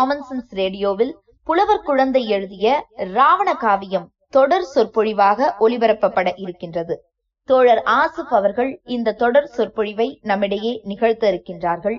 [0.00, 7.14] Common sense ரேடியோவில் புலவர் குழந்தை எழுதிய ராவண காவியம் தொடர் சொற்பொழிவாக ஒளிபரப்பப்பட இருக்கின்றது.
[7.44, 11.98] தோழர் ஆசிப் அவர்கள் இந்த தொடர் சொற்பொழிவை நம்மிடையே நிகழ்த்த இருக்கின்றார்கள்.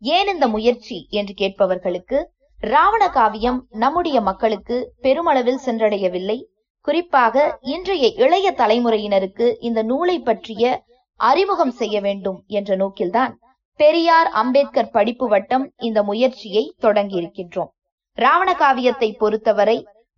[0.00, 2.24] ஏன் இந்த முயற்சி என்று கேட்பவர்களுக்கு
[2.60, 6.44] ராவண காவியம் நம்முடைய மக்களுக்கு பெருமளவில் சென்றடையவில்லை.
[6.80, 10.82] குறிப்பாக இன்றைய இளைய தலைமுறையினருக்கு இந்த நூலை பற்றிய
[11.16, 13.40] அறிமுகம் செய்ய வேண்டும் என்ற நோக்கில்தான்
[13.80, 17.70] பெரியார் அம்பேத்கர் படிப்பு வட்டம் இந்த முயற்சியை தொடங்கி இருக்கின்றோம்
[18.18, 19.76] ராவண காவியத்தை பொறுத்தவரை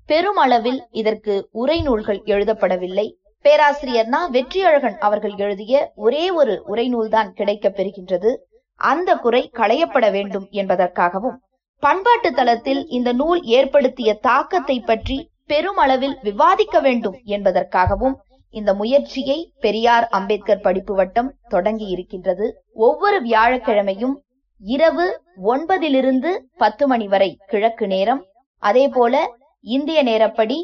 [0.08, 3.06] பெருமளவில் இதற்கு உரை நூல்கள் எழுதப்படவில்லை.
[3.44, 4.20] பேராசிரியர் நா.
[4.26, 8.30] வெற்றியழகன் அவர்கள் எழுதிய ஒரே ஒரு உரைநூல்தான் கிடைக்கப் பெறுகின்றது.
[8.80, 11.38] அந்த குறை களையப்பட வேண்டும் என்பதற்காகவும்
[11.82, 18.14] பண்பாட்டு தளத்தில் இந்த நூல் ஏற்படுத்திய தாக்கத்தை பற்றி பெருமளவில் விவாதிக்க வேண்டும் என்பதற்காகவும்
[18.60, 22.46] இந்த முயற்சியை பெரியார் அம்பேத்கர் படிப்பு வட்டம் தொடங்கி இருக்கின்றது.
[22.86, 24.14] ஒவ்வொரு வியாழக்கிழமையும்
[24.60, 25.06] இரவு
[25.44, 28.22] ஒன்பதிலிருந்து பத்து மணி வரை கிழக்கு நேரம்
[28.62, 29.14] அதே போல
[29.60, 30.58] இந்திய நேரப்படி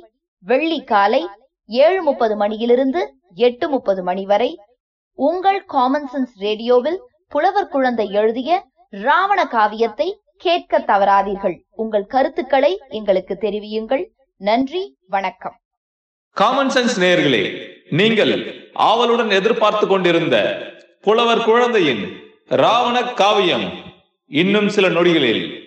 [0.47, 1.23] வெள்ளி காலை
[1.67, 3.03] ஏழு முப்பது மணியிலிருந்து
[3.47, 4.51] எட்டு முப்பது மணி வரை
[5.19, 8.51] உங்கள் காமன் சென்ஸ் ரேடியோவில் புலவர் குழந்தை எழுதிய
[8.89, 11.57] ராவண காவியத்தை கேட்க தவறாதீர்கள்.
[11.83, 14.05] உங்கள் கருத்துக்களை எங்களுக்கு தெரிவியுங்கள்.
[14.41, 15.57] நன்றி வணக்கம்.
[16.37, 17.45] காமன் சென்ஸ் நேர்களே
[17.91, 20.37] நீங்கள் ஆவலுடன் எதிர்பார்த்து கொண்டிருந்த
[21.01, 22.03] புலவர் குழந்தையின்
[22.49, 23.73] ராவண காவியம்
[24.27, 25.59] இன்னும் சில நொடிகளில்.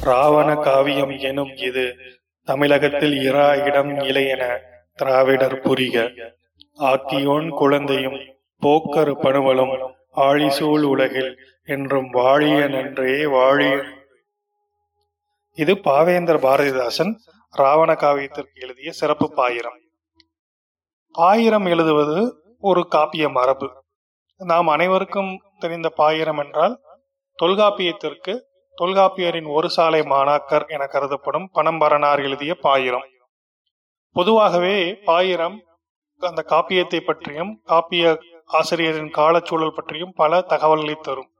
[0.00, 1.96] ராவண காவியம் எனும் இது
[2.44, 4.56] தமிழகத்தில் இரா இடம் இலையென
[4.94, 6.08] திராவிடர் புரிக.
[6.78, 8.18] ஆக்கியோன் குழந்தையும்
[8.62, 13.94] போக்கரு பணுவலும் ஆழிசூழ் உலகில் என்றும் வாழிய நன்றே வாழிய
[15.52, 17.12] இது பாவேந்தர் பாரதிதாசன்
[17.50, 19.78] ராவண காவியத்திற்கு எழுதிய சிறப்பு பாயிரம்.
[21.10, 23.84] பாயிரம் எழுதுவது ஒரு காப்பிய மரபு.
[24.36, 26.80] நாம் அனைவருக்கும் தெரிந்த பாயிரம் என்றால்
[27.42, 28.40] தொல்காப்பியத்திற்கு
[28.78, 33.06] தொல்காப்பியரின் ஒரு சாலை மாணாக்கர் என கருதப்படும் பணம்பரனார் எழுதிய பாயிரம்.
[34.12, 35.65] பொதுவாகவே பாயிரம்
[36.18, 41.30] அந்த காப்பியத்தை பற்றியும் காப்பிய ஆசிரியரின் காலச்சூழல் பற்றியும் பல தகவல்களை தரும்.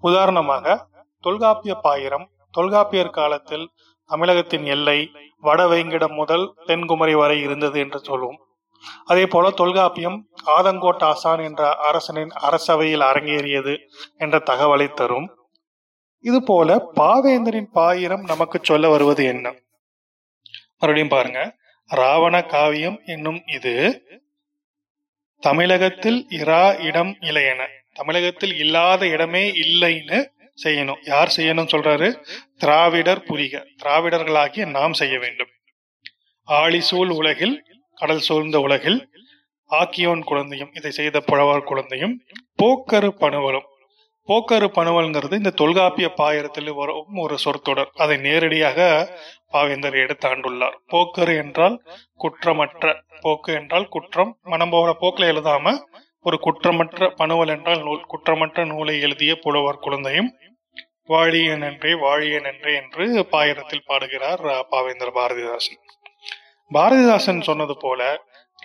[0.00, 0.86] உதாரணமாக
[1.20, 3.70] தொல்காப்பிய பாயிரம் தொல்காப்பியர் காலத்தில்
[4.04, 5.10] தமிழகத்தின் எல்லை
[5.42, 8.38] வடவேங்கிடம் முதல் தென்குமரி வரை இருந்தது என்று சொல்லும்
[9.04, 13.74] அதே போல தொல்காப்பியம் ஆதங்கோட் ஆசான் என்ற அரசனின் அரசவையில் அரங்கேறியது
[14.16, 15.28] என்ற தகவலை தரும்.
[16.20, 19.54] இது போல பாவேந்தரின் பாயிரம் நமக்கு சொல்ல வருவது என்ன?
[20.78, 21.56] மறுபடியும் பாருங்க.
[21.90, 23.74] ராவண காவியம் என்னும் இது
[25.42, 30.18] தமிழகத்தில் இரா இடம் இலையென தமிழகத்தில் இல்லாத இடமே இல்லைன்னு
[30.64, 31.00] செய்யணும்.
[31.04, 32.08] யார் செய்யணும் சொல்றாரு?
[32.58, 35.48] திராவிடர் புரிக திராவிடர்களாகிய நாம் செய்ய வேண்டும்.
[36.48, 37.56] ஆழிசூழ் உலகில்
[37.94, 38.98] கடல் சூழ்ந்த உலகில்
[39.70, 42.14] ஆக்கியோன் குழந்தையும் இதை செய்த புழவர் குழந்தையும்
[42.62, 43.66] போக்கரு பணுவலும்
[44.28, 47.90] போக்கரு பணுவல்ங்கிறது இந்த தொல்காப்பிய பாயிரத்தில் வரும் ஒரு சொற்தொடர்.
[47.94, 48.78] அதை நேரடியாக
[49.52, 50.76] பாவேந்தர் எடுத்தாண்டுள்ளார்.
[50.92, 51.76] போக்கரு என்றால்
[52.24, 52.94] குற்றமற்ற
[53.24, 54.32] போக்கு என்றால் குற்றம்.
[54.52, 55.74] மனம் போகிற போக்கில் எழுதாம
[56.26, 60.30] ஒரு குற்றமற்ற பணுவல் என்றால் நூல் குற்றமற்ற நூலை எழுதிய புலவர் குழந்தையும்
[61.12, 63.04] வாழிய நன்றே வாழிய நன்றே என்று
[63.34, 65.80] பாயிரத்தில் பாடுகிறார் பாவேந்தர் பாரதிதாசன்.
[66.70, 68.00] பாரதிதாசன் சொன்னது போல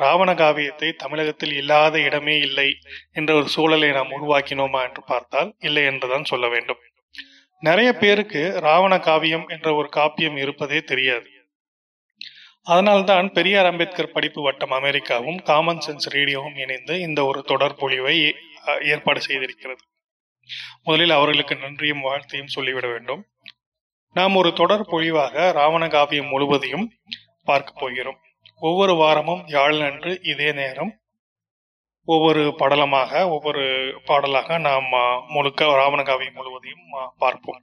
[0.03, 2.69] ராவண காவியத்தை தமிழகத்தில் இல்லாத இடமே இல்லை
[3.12, 6.81] என்ற ஒரு சூழலை நாம் உருவாக்கினோமா என்று பார்த்தால் இல்லை என்றுதான் சொல்ல வேண்டும்.
[7.63, 11.29] நிறைய பேருக்கு ராவண காவியம் என்ற ஒரு காப்பியம் இருப்பதே தெரியாது.
[12.67, 18.16] அதனால்தான் பெரியார் அம்பேத்கர் படிப்பு வட்டம் அமெரிக்காவும் காமன் சென்ஸ் ரேடியோவும் இணைந்து இந்த ஒரு தொடர் பொழிவை
[18.94, 19.83] ஏற்பாடு செய்திருக்கிறது.
[20.83, 23.22] முதலில் அவர்களுக்கு நன்றியும் வாழ்த்தையும் சொல்லிவிட வேண்டும்.
[24.16, 26.85] நாம் ஒரு தொடர் பொழிவாக ராவண காவியம் முழுவதையும்
[27.50, 28.19] பார்க்க போகிறோம்.
[28.68, 30.92] ஒவ்வொரு வாரமும் யாழன்று இதே நேரம்
[32.08, 33.63] ஒவ்வொரு படலமாக ஒவ்வொரு
[34.10, 34.88] பாடலாக நாம்
[35.36, 36.88] முழுக்க ராவண காவியம் முழுவதையும்
[37.24, 37.62] பார்ப்போம்.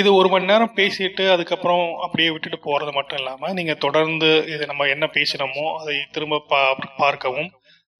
[0.00, 4.86] இது ஒரு மணி நேரம் பேசிட்டு அதுக்கப்புறம் அப்படியே விட்டுட்டு போறது மட்டும் இல்லாம நீங்க தொடர்ந்து இது நம்ம
[4.94, 6.60] என்ன பேசினோமோ அதை திரும்ப பா
[7.02, 7.50] பார்க்கவும்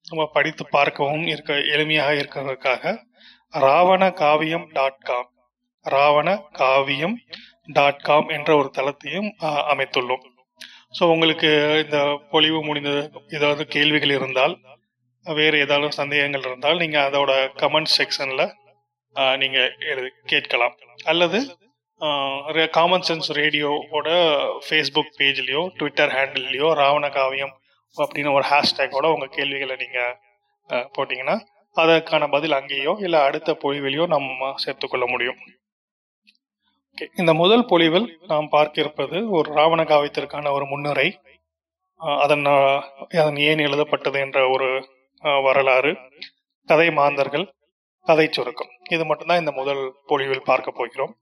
[0.05, 2.93] திரும்ப படித்து பார்க்கவும் இருக்க எளிமையாக இருக்கிறதுக்காக
[3.65, 5.29] ராவண காவியம் டாட் காம்
[5.85, 6.29] ராவண
[6.61, 7.17] காவியம்
[7.77, 9.29] டாட் காம் என்ற ஒரு தளத்தையும்
[9.73, 10.25] அமைத்துள்ளோம்.
[10.93, 11.49] ஸோ உங்களுக்கு
[11.83, 11.97] இந்த
[12.31, 14.55] பொழிவு முடிந்தது ஏதாவது கேள்விகள் இருந்தால்
[15.25, 18.43] வேறு ஏதாவது சந்தேகங்கள் இருந்தால் நீங்க அதோட கமெண்ட் செக்ஷன்ல
[19.37, 19.59] நீங்க
[19.91, 20.75] எழுதி கேட்கலாம்.
[21.03, 21.39] அல்லது
[22.77, 24.09] காமன் சென்ஸ் ரேடியோவோட
[24.67, 27.53] ஃபேஸ்புக் பேஜ்லயோ ட்விட்டர் ஹேண்டில்லையோ ராவண காவியம்
[27.97, 29.99] அப்படின்னு ஒரு ஹேஷ்டேக்கோட உங்க கேள்விகளை நீங்க
[30.95, 31.35] போட்டீங்கன்னா
[31.75, 35.39] அதற்கான பதில் அங்கேயோ இல்லை அடுத்த பொழிவிலையோ நம்ம சேர்த்துக்கொள்ள முடியும்.
[37.21, 41.07] இந்த முதல் பொழிவில் நாம் பார்க்க இருப்பது ஒரு ராவண காவியத்திற்கான ஒரு முன்னுரை.
[42.23, 42.45] அதன்
[43.19, 44.67] அதன் ஏன் எழுதப்பட்டது என்ற ஒரு
[45.47, 45.91] வரலாறு
[46.69, 47.45] கதை மாந்தர்கள்
[48.07, 48.71] கதை சுருக்கம்.
[48.95, 49.81] இது மட்டும்தான் இந்த முதல்
[50.11, 51.13] பொழிவில் பார்க்க போகிறோம்.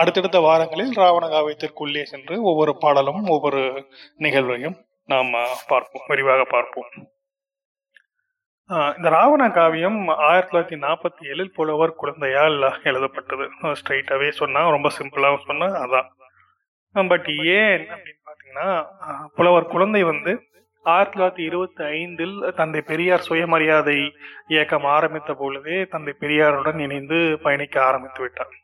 [0.00, 3.62] அடுத்தடுத்த வாரங்களில் ராவண காவியத்திற்குள்ளே சென்று ஒவ்வொரு பாடலும் ஒவ்வொரு
[4.24, 4.76] நிகழ்வையும்
[5.12, 5.30] நாம்
[5.72, 6.90] பார்ப்போம் விரிவாக பார்ப்போம்.
[8.70, 9.96] இந்த ராவண காவியம்
[10.26, 12.58] ஆயிரத்தி தொள்ளாயிரத்தி நாற்பத்தி ஏழில் புலவர் குழந்தையால்
[12.90, 13.46] எழுதப்பட்டது.
[13.80, 16.08] ஸ்ட்ரைட்டாகவே சொன்னால் ரொம்ப சிம்பிளாக சொன்னால் அதான்.
[17.12, 17.28] பட்
[17.62, 18.68] ஏன் அப்படின்னு பார்த்தீங்கன்னா
[19.34, 20.32] புலவர் குழந்தை வந்து
[20.84, 23.98] ஆயிரத்தி தொள்ளாயிரத்தி இருபத்தி ஐந்தில் தந்தை பெரியார் சுயமரியாதை
[24.46, 28.54] இயக்கம் ஆரம்பித்த பொழுதே தந்தை பெரியாருடன் இணைந்து பயணிக்க ஆரம்பித்து விட்டார்.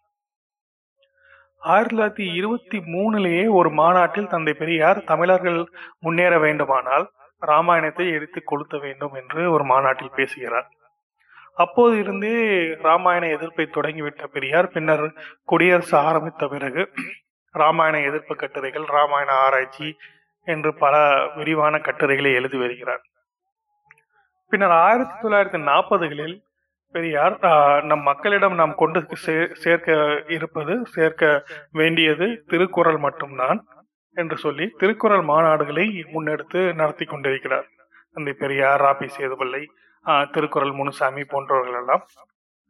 [1.72, 5.60] ஆயிரத்தி தொள்ளாயிரத்தி இருபத்தி மூணுலேயே ஒரு மாநாட்டில் தந்தை பெரியார் தமிழர்கள்
[5.98, 7.06] முன்னேற வேண்டுமானால்
[7.40, 10.68] ராமாயணத்தை எடுத்து கொளுத்த வேண்டும் என்று ஒரு மாநாட்டில் பேசுகிறார்.
[11.54, 12.34] அப்போது இருந்தே
[12.74, 15.12] ராமாயண எதிர்ப்பை தொடங்கிவிட்ட பெரியார் பின்னர்
[15.44, 16.92] குடியரசு ஆரம்பித்த பிறகு
[17.52, 19.96] ராமாயண எதிர்ப்பு கட்டுரைகள் ராமாயண ஆராய்ச்சி
[20.44, 20.96] என்று பல
[21.36, 23.00] விரிவான கட்டுரைகளை எழுதி வருகிறார்.
[24.48, 26.44] பின்னர் ஆயிரத்தி தொள்ளாயிரத்தி நாற்பதுகளில்
[26.92, 33.64] பெரியார் ஆஹ், நம் மக்களிடம் நாம் கொண்டு சே- சேர்க்க இருப்பது சேர்க்க வேண்டியது திருக்குறள் மட்டும்தான்.
[34.22, 37.66] என்று சொல்லி திருக்குறள் மாநாடுகளை முன்னெடுத்து நடத்தி கொண்டிருக்கிறார்.
[38.16, 39.62] தந்தை பெரியார் ராபி சேதுபிள்ளை
[40.34, 42.02] திருக்குறள் முனுசாமி போன்றவர்கள் எல்லாம்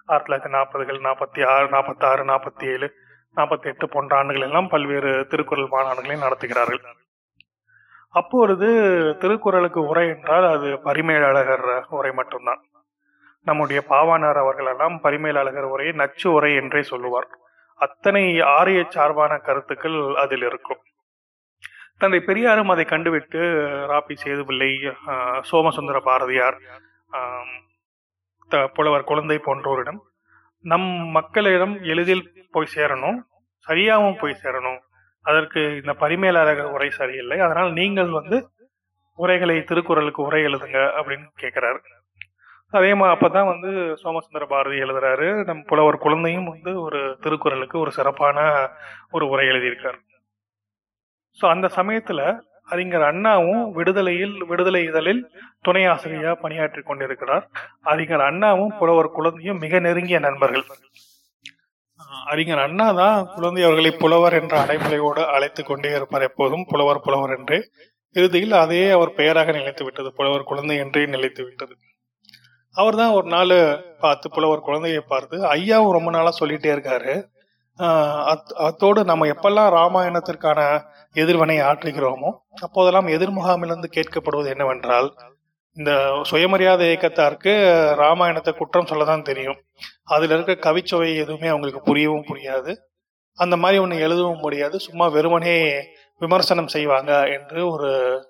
[0.08, 2.88] ஆயிரத்தி தொள்ளாயிரத்தி நாற்பதுகள் நாற்பத்தி ஆறு நாற்பத்தி ஆறு நாற்பத்தி ஏழு
[3.38, 6.82] நாற்பத்தி எட்டு போன்ற ஆண்டுகள் எல்லாம் பல்வேறு திருக்குறள் மாநாடுகளை நடத்துகிறார்கள்.
[8.20, 8.68] அப்பொழுது
[9.22, 11.66] திருக்குறளுக்கு உரை என்றால் அது பரிமேலழகர்
[11.98, 12.62] உரை மட்டும்தான்.
[13.48, 17.28] நம்முடைய பாவானார் அவர்கள் எல்லாம் பரிமேலழகர் உரையை நச்சு உரை என்றே சொல்லுவார்.
[17.86, 18.22] அத்தனை
[18.58, 20.80] ஆரிய சார்பான கருத்துக்கள் அதில் இருக்கும்.
[21.98, 23.38] தந்தை பெரியாரும் அதை கண்டுவிட்டு
[23.92, 24.92] ராபி சேதுபிள்ளை பிள்ளை
[25.42, 26.58] சோமசுந்தர பாரதியார்
[28.48, 29.98] த- புலவர் குழந்தை போன்றோரிடம்
[30.60, 33.18] நம் மக்களிடம் எளிதில் போய் சேரணும்
[33.68, 34.78] சரியாகவும் போய் சேரணும்.
[35.22, 37.38] அதற்கு இந்த பரிமேலழகர் உரை சரியில்லை.
[37.38, 38.48] அதனால் நீங்கள் வந்து
[39.14, 41.78] உரைகளை திருக்குறளுக்கு உரை எழுதுங்க அப்படின்னு கேட்கிறாரு
[42.70, 45.44] அதே மாதிரி அப்பதான் வந்து சோமசுந்தர பாரதி எழுதுறாரு.
[45.44, 48.68] நம் புலவர் குழந்தையும் வந்து ஒரு திருக்குறளுக்கு ஒரு சிறப்பான
[49.10, 50.00] ஒரு உரை எழுதியிருக்காரு.
[51.38, 52.20] ஸோ அந்த சமயத்துல
[52.72, 55.20] அறிஞர் அண்ணாவும் விடுதலையில் விடுதலை இதழில்
[55.66, 57.44] துணை ஆசிரியரா பணியாற்றி கொண்டிருக்கிறார்.
[57.92, 60.64] அறிஞர் அண்ணாவும் புலவர் குழந்தையும் மிக நெருங்கிய நண்பர்கள்.
[62.32, 67.58] அறிஞர் அண்ணா தான் குழந்தை அவர்களை புலவர் என்ற அடைமொழியோடு அழைத்து கொண்டே இருப்பார் எப்போதும் புலவர் புலவர் என்று.
[68.16, 71.74] இறுதியில் அதையே அவர் பெயராக நிலைத்து விட்டது புலவர் குழந்தை என்றே நிலைத்து விட்டது.
[72.76, 73.54] அவர் தான் ஒரு நாள்
[74.04, 77.14] பார்த்து புலவர் குழந்தையை பார்த்து ஐயாவும் ரொம்ப நாளா சொல்லிட்டே இருக்காரு.
[78.54, 80.82] அத்தோடு நம்ம எப்பெல்லாம் ராமாயணத்திற்கான
[81.12, 85.14] எதிர்வனை ஆற்றுகிறோமோ அப்போதெல்லாம் எதிர்முகாமிலிருந்து கேட்கப்படுவது என்னவென்றால்
[85.72, 89.56] இந்த சுயமரியாதை இயக்கத்தாருக்கு ராமாயணத்தை குற்றம் சொல்லதான் தெரியும்.
[90.04, 92.76] அதுல இருக்க கவிச்சுவை எதுவுமே அவங்களுக்கு புரியவும் புரியாது.
[93.34, 94.80] அந்த மாதிரி ஒன்று எழுதவும் முடியாது.
[94.80, 95.82] சும்மா வெறுமனே
[96.18, 98.24] விமர்சனம் செய்வாங்க என்று ஒரு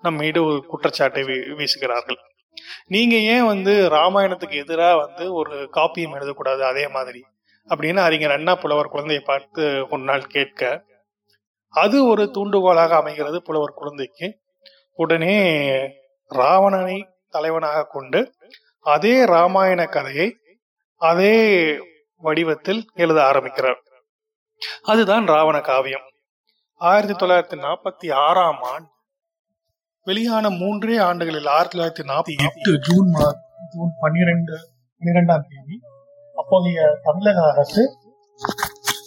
[0.00, 2.16] நம் மீது ஒரு குற்றச்சாட்டை வீ- வீசுகிறார்கள்.
[2.86, 7.24] நீங்க ஏன் வந்து ராமாயணத்துக்கு எதிராக வந்து ஒரு காப்பியம் எழுதக்கூடாது அதே மாதிரி?
[7.68, 10.84] அப்படின்னு அறிஞர் அண்ணா புலவர் குழந்தையை பார்த்து ஒரு நாள் கேட்க
[11.68, 14.40] அது ஒரு தூண்டுகோலாக அமைகிறது புலவர் குழந்தைக்கு.
[14.92, 15.36] உடனே
[16.28, 18.34] ராவணனை தலைவனாக கொண்டு
[18.80, 20.36] அதே ராமாயண கதையை
[20.96, 21.36] அதே
[22.16, 23.82] வடிவத்தில் எழுத ஆரம்பிக்கிறார்.
[24.82, 26.00] அதுதான் ராவண காவியம்.
[26.74, 28.88] ஆயிரத்தி தொள்ளாயிரத்தி நாற்பத்தி ஆறாம் ஆண்டு
[30.04, 33.36] வெளியான மூன்றே ஆண்டுகளில் ஆயிரத்தி தொள்ளாயிரத்தி நாற்பத்தி எட்டு ஜூன் மா-
[33.74, 34.56] ஜூன் பன்னிரெண்டு
[35.00, 35.80] பன்னிரெண்டாம் தேதி
[36.46, 37.82] அப்போதைய தமிழக அரசு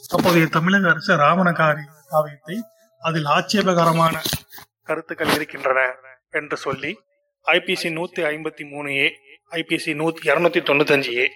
[0.09, 2.55] அப்போதைய தமிழக அரசு ராவணகாரி காவியத்தை
[3.01, 4.15] அதில் ஆட்சேபகரமான
[4.87, 5.79] கருத்துக்கள் இருக்கின்றன
[6.33, 6.91] என்று சொல்லி
[7.45, 9.07] ஐபிசி நூத்தி ஐம்பத்தி மூணு ஏ
[9.51, 11.27] ஐபிசி நூத்தி இருநூத்தி தொண்ணூத்தஞ்சு ஏ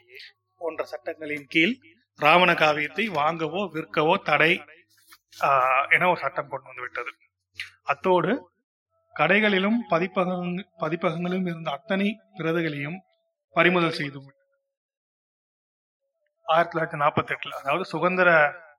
[0.62, 1.76] போன்ற சட்டங்களின் கீழ்
[2.20, 4.52] ராவண காவியத்தை வாங்கவோ விற்கவோ தடை
[5.46, 7.12] ஆஹ், என ஒரு சட்டம் கொண்டு வந்து விட்டது
[7.86, 8.34] அத்தோடு
[9.16, 10.36] கடைகளிலும் பதிப்பக
[10.82, 12.08] பதிப்பகங்களிலும் இருந்த அத்தனை
[12.38, 13.00] பிரதிகளையும்
[13.56, 14.20] பறிமுதல் செய்து
[16.48, 18.30] ஆயிரத்தி தொள்ளாயிரத்தி நாற்பத்தி எட்டுல அதாவது சுதந்திர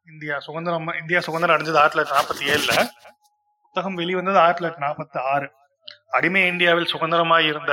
[0.09, 2.73] இந்தியா சுதந்திரம் இந்தியா சுதந்திரம் அடைஞ்சது ஆயிரத்தி தொள்ளாயிரத்தி நாற்பத்தி ஏழுல
[3.65, 5.47] புத்தகம் வெளிவந்தது ஆயிரத்தி தொள்ளாயிரத்தி நாற்பத்தி ஆறு
[6.19, 7.73] அடிமை இந்தியாவில் சுதந்திரமாய் இருந்த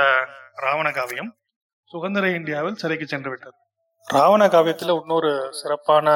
[0.58, 1.30] ராவண காவியம்
[1.90, 3.56] சுதந்திர இந்தியாவில் சிறைக்கு சென்று விட்டது
[4.08, 6.06] ராவண காவியத்துல இன்னொரு சிறப்பான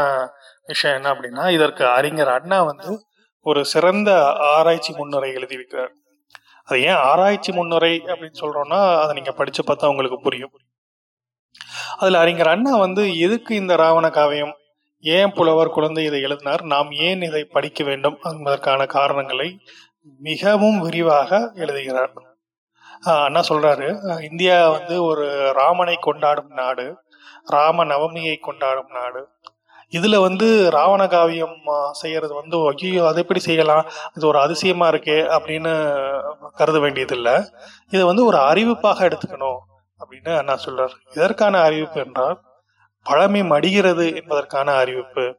[0.69, 2.93] விஷயம் என்ன அப்படின்னா இதற்கு அறிஞர் அண்ணா வந்து
[3.47, 4.11] ஒரு சிறந்த
[4.51, 5.93] ஆராய்ச்சி முன்னுரை எழுதி வைக்கிறார்
[6.69, 10.55] அது ஏன் ஆராய்ச்சி முன்னுரை அப்படின்னு சொல்றோம்னா அதை நீங்க படிச்சு பார்த்தா உங்களுக்கு புரியும்.
[12.01, 14.55] அதில் அறிஞர் அண்ணா வந்து எதுக்கு இந்த ராவண காவியம்?
[15.05, 16.63] ஏன் புலவர் குழந்தை இதை எழுதினார்?
[16.73, 18.17] நாம் ஏன் இதை படிக்க வேண்டும்?
[18.31, 19.49] என்பதற்கான காரணங்களை
[20.21, 22.15] மிகவும் விரிவாக எழுதுகிறார்.
[23.25, 23.89] அண்ணா சொல்றாரு
[24.31, 25.25] இந்தியா வந்து ஒரு
[25.59, 26.87] ராமனை கொண்டாடும் நாடு
[27.55, 29.23] ராம நவமியை கொண்டாடும் நாடு.
[29.97, 30.47] இதுல வந்து
[30.77, 31.57] ராவண காவியம்
[32.01, 33.85] செய்யறது வந்து ஐயோ அதை எப்படி செய்யலாம்?
[34.17, 35.73] இது ஒரு அதிசயமா இருக்கே அப்படின்னு
[36.61, 37.37] கருத வேண்டியதில்லை.
[37.95, 39.61] இதை வந்து ஒரு அறிவிப்பாக எடுத்துக்கணும்.
[40.05, 40.95] அப்படின்னு அண்ணா சொல்றார்.
[41.15, 42.41] இதற்கான அறிவிப்பு என்றால்
[43.03, 45.39] பழமை மடிகிறது என்பதற்கான அறிவிப்பு.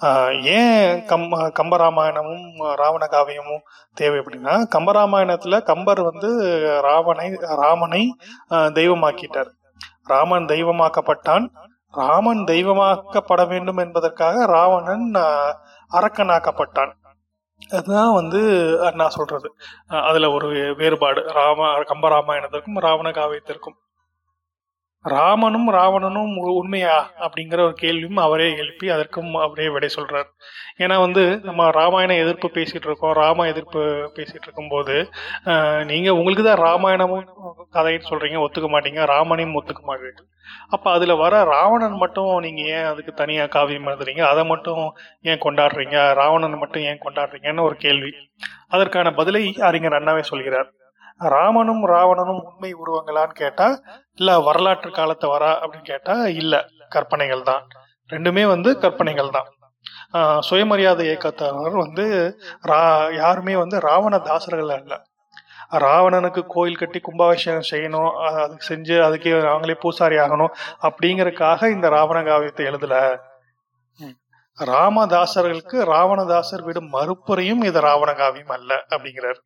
[0.00, 3.62] ஆஹ் ஏன் கம் கம்பராமாயணமும் ராவண காவியமும்
[3.94, 6.28] தேவை அப்படின்னா கம்பராமாயணத்துல கம்பர் வந்து
[6.84, 8.16] ராவனை ராமனை
[8.50, 9.50] தெய்வமாக்கிட்டார்.
[10.04, 11.48] ராமன் தெய்வமாக்கப்பட்டான்.
[11.90, 15.12] ராமன் தெய்வமாக்கப்பட வேண்டும் என்பதற்காக ராவணன்
[15.92, 16.92] அரக்கனாக்கப்பட்டான்.
[17.70, 18.38] அதுதான் வந்து
[18.94, 19.54] நான் சொல்றது.
[19.88, 21.22] அஹ் அதுல ஒரு வேறுபாடு.
[21.22, 23.76] ராம கம்பராமாயணத்திற்கும் ராவண காவியத்திற்கும்.
[25.04, 26.94] ராமனும் ராவணனும் உண்மையா?
[27.18, 30.28] அப்படிங்கிற ஒரு கேள்வியும் அவரே எழுப்பி அதற்கும் அவரே விடை சொல்றார்.
[30.78, 33.12] ஏன்னா வந்து நம்ம ராமாயண எதிர்ப்பு பேசிட்டு இருக்கோம்.
[33.14, 33.80] ராம எதிர்ப்பு
[34.16, 34.94] பேசிட்டு இருக்கும்போது
[35.46, 37.26] அஹ், நீங்க உங்களுக்கு தான் ராமாயணமும்
[37.72, 38.38] கதைன்னு சொல்றீங்க.
[38.44, 39.04] ஒத்துக்க மாட்டீங்க.
[39.06, 40.22] ராமனையும் ஒத்துக்க மாட்டீங்க.
[40.68, 44.22] அப்ப அதுல வர ராவணன் மட்டும் நீங்க ஏன் அதுக்கு தனியா காவியம் எழுதுறீங்க?
[44.24, 44.82] அதை மட்டும்
[45.22, 46.14] ஏன் கொண்டாடுறீங்க?
[46.14, 48.12] ராவணன் மட்டும் ஏன் கொண்டாடுறீங்கன்னு ஒரு கேள்வி.
[48.68, 50.68] அதற்கான பதிலை அறிஞர் அண்ணாவே சொல்கிறார்.
[51.18, 53.78] ராமனும் ராவணனும் உண்மை உருவங்களான்னு கேட்டா
[54.12, 57.68] இல்ல வரலாற்று காலத்தை வரா அப்படின்னு கேட்டா இல்ல கற்பனைகள் தான்.
[58.12, 59.46] ரெண்டுமே வந்து கற்பனைகள் தான்.
[60.12, 65.02] ஆஹ் சுயமரியாதை இயக்கத்தவர் வந்து ரா- யாருமே வந்து ராவண தாசர்கள் அல்ல.
[65.70, 70.48] ராவணனுக்கு கோயில் கட்டி கும்பாபிஷேகம் செய்யணும் அதுக்கு செஞ்சு அதுக்கு அவங்களே பூசாரி ஆகணும்
[70.82, 73.18] அப்படிங்கறக்காக இந்த ராவண காவியத்தை எழுதல.
[73.96, 74.16] ம்.
[74.64, 79.40] ராமதாசர்களுக்கு ராவணதாசர் விடும் மறுப்புரையும் இது ராவண காவியம் அல்ல அப்படிங்கிறார்.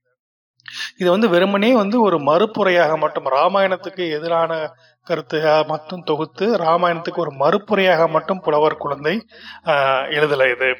[0.96, 4.52] இது வந்து வெறுமனே வந்து ஒரு மறுப்புரையாக மட்டும் ராமாயணத்துக்கு எதிரான
[5.06, 9.14] கருத்தை மட்டும் தொகுத்து ராமாயணத்துக்கு ஒரு மறுப்புரையாக மட்டும் புலவர் குழந்தை
[10.16, 10.70] எழுதல இது.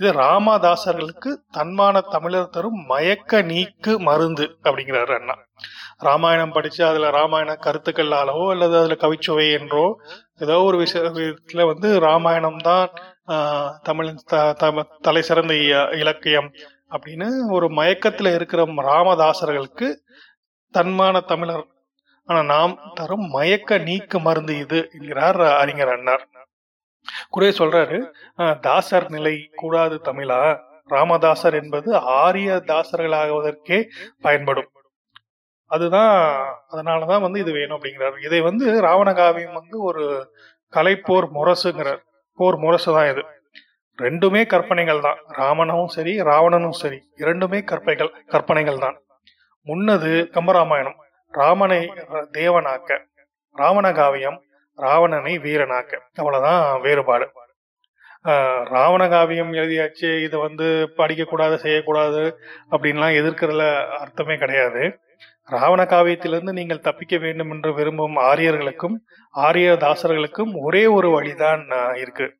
[0.00, 5.34] இது ராமதாசர்களுக்கு தன்மான தமிழர் தரும் மயக்க நீக்கு மருந்து அப்படிங்கிறாரு அண்ணா.
[6.00, 9.84] ராமாயணம் படிச்சு அதுல ராமாயண கருத்துக்களாலவோ அல்லது அதுல கவிச்சுவை என்றோ
[10.40, 12.84] ஏதோ ஒரு விஷயத்துல வந்து ராமாயணம் தான்
[13.28, 14.52] ஆஹ், தமிழின் த-
[15.02, 16.50] தலை சிறந்த இ- இலக்கியம்
[16.94, 19.88] அப்படின்னு ஒரு மயக்கத்துல இருக்கிற ராமதாசர்களுக்கு
[20.74, 21.66] தன்மான தமிழர்.
[22.28, 26.24] ஆனா நாம் தரும் மயக்க நீக்க மருந்து இது என்கிறார் அறிஞர் அண்ணார்
[27.30, 27.98] குறை சொல்றாரு
[28.60, 30.40] தாசர் நிலை கூடாது தமிழா.
[30.90, 33.78] ராமதாசர் என்பது ஆரிய தாசர்களாகுவதற்கே
[34.20, 34.70] பயன்படும்.
[35.70, 36.14] அதுதான்
[36.72, 38.16] அதனாலதான் வந்து இது வேணும் அப்படிங்கிறார்.
[38.26, 40.04] இதை வந்து ராவண காவியம் வந்து ஒரு
[40.72, 42.02] கலைப்போர் முரசுங்கிறார்.
[42.38, 43.22] போர் முரசு தான் இது.
[43.98, 45.18] ரெண்டுமே கற்பனைகள் தான்.
[45.38, 46.98] ராமனும் சரி ராவணனும் சரி.
[47.16, 48.96] இரண்டுமே கற்பனைகள் கற்பனைகள் தான்.
[49.66, 50.98] முன்னது கம்பராமாயணம்.
[51.34, 51.80] ராமனை
[52.32, 52.90] தேவனாக்க
[53.56, 54.38] ராவண காவியம்
[54.78, 55.92] ராவணனை வீரனாக்க.
[56.14, 57.26] அவ்வளவுதான் வேறுபாடு.
[58.24, 62.22] ராவணகாவியம் ராவண காவியம் எழுதியாச்சு இதை வந்து படிக்கக்கூடாது செய்யக்கூடாது
[62.70, 63.64] அப்படின்லாம் எதிர்க்கிறதுல
[64.02, 64.82] அர்த்தமே கிடையாது.
[65.46, 68.96] ராவண காவியத்திலிருந்து நீங்கள் தப்பிக்க வேண்டும் என்று விரும்பும் ஆரியர்களுக்கும்
[69.34, 71.62] ஆரிய தாசர்களுக்கும் ஒரே ஒரு வழிதான்
[72.02, 72.37] இருக்கு.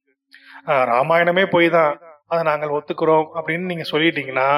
[0.93, 1.93] ராமாயணமே போய் தான்
[2.27, 4.49] அதை நாங்கள் ஒத்துக்கிறோம் அப்படின்னு நீங்க சொல்லிட்டீங்கன்னா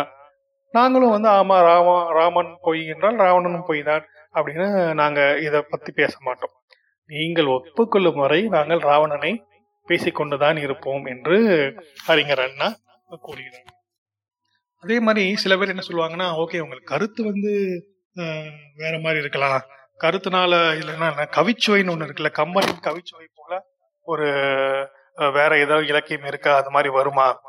[0.74, 1.88] நாங்களும் வந்து ஆமா ராம
[2.18, 4.66] ராமன் பொய் என்றால் ராவணனும் பொய் தான் அப்படின்னு
[5.00, 6.54] நாங்க இதை பத்தி பேச மாட்டோம்.
[7.10, 9.32] நீங்கள் ஒப்புக்கொள்ளும் வரை நாங்கள் ராவணனை
[9.88, 11.36] பேசிக்கொண்டுதான் இருப்போம் என்று
[12.06, 12.68] அறிஞர் அண்ணா
[13.26, 13.66] கூறுகிறார்.
[14.82, 17.52] அதே மாதிரி சில பேர் என்ன சொல்லுவாங்கன்னா ஓகே உங்களுக்கு கருத்து வந்து
[18.82, 19.58] வேற மாதிரி இருக்கலாம்.
[20.00, 23.52] கருத்துனால இல்லைன்னா என்ன, கவிச்சுவைன்னு ஒண்ணு இருக்குல்ல கம்பனின் கவிச்சுவை போல
[24.06, 24.28] ஒரு
[25.28, 26.56] வேற ஏதாவது இலக்கியம் இருக்கா?
[26.56, 27.40] அது மாதிரி வருமா?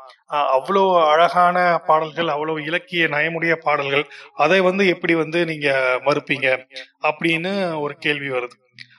[0.56, 5.68] அவ்வளோ அழகான பாடல்கள் அவ்வளோ இலக்கிய நயமுடைய பாடல்கள் அதை வந்து எப்படி வந்து நீங்க
[6.04, 6.48] மறுப்பீங்க?
[7.02, 8.56] அப்படின்னு ஒரு கேள்வி வருது.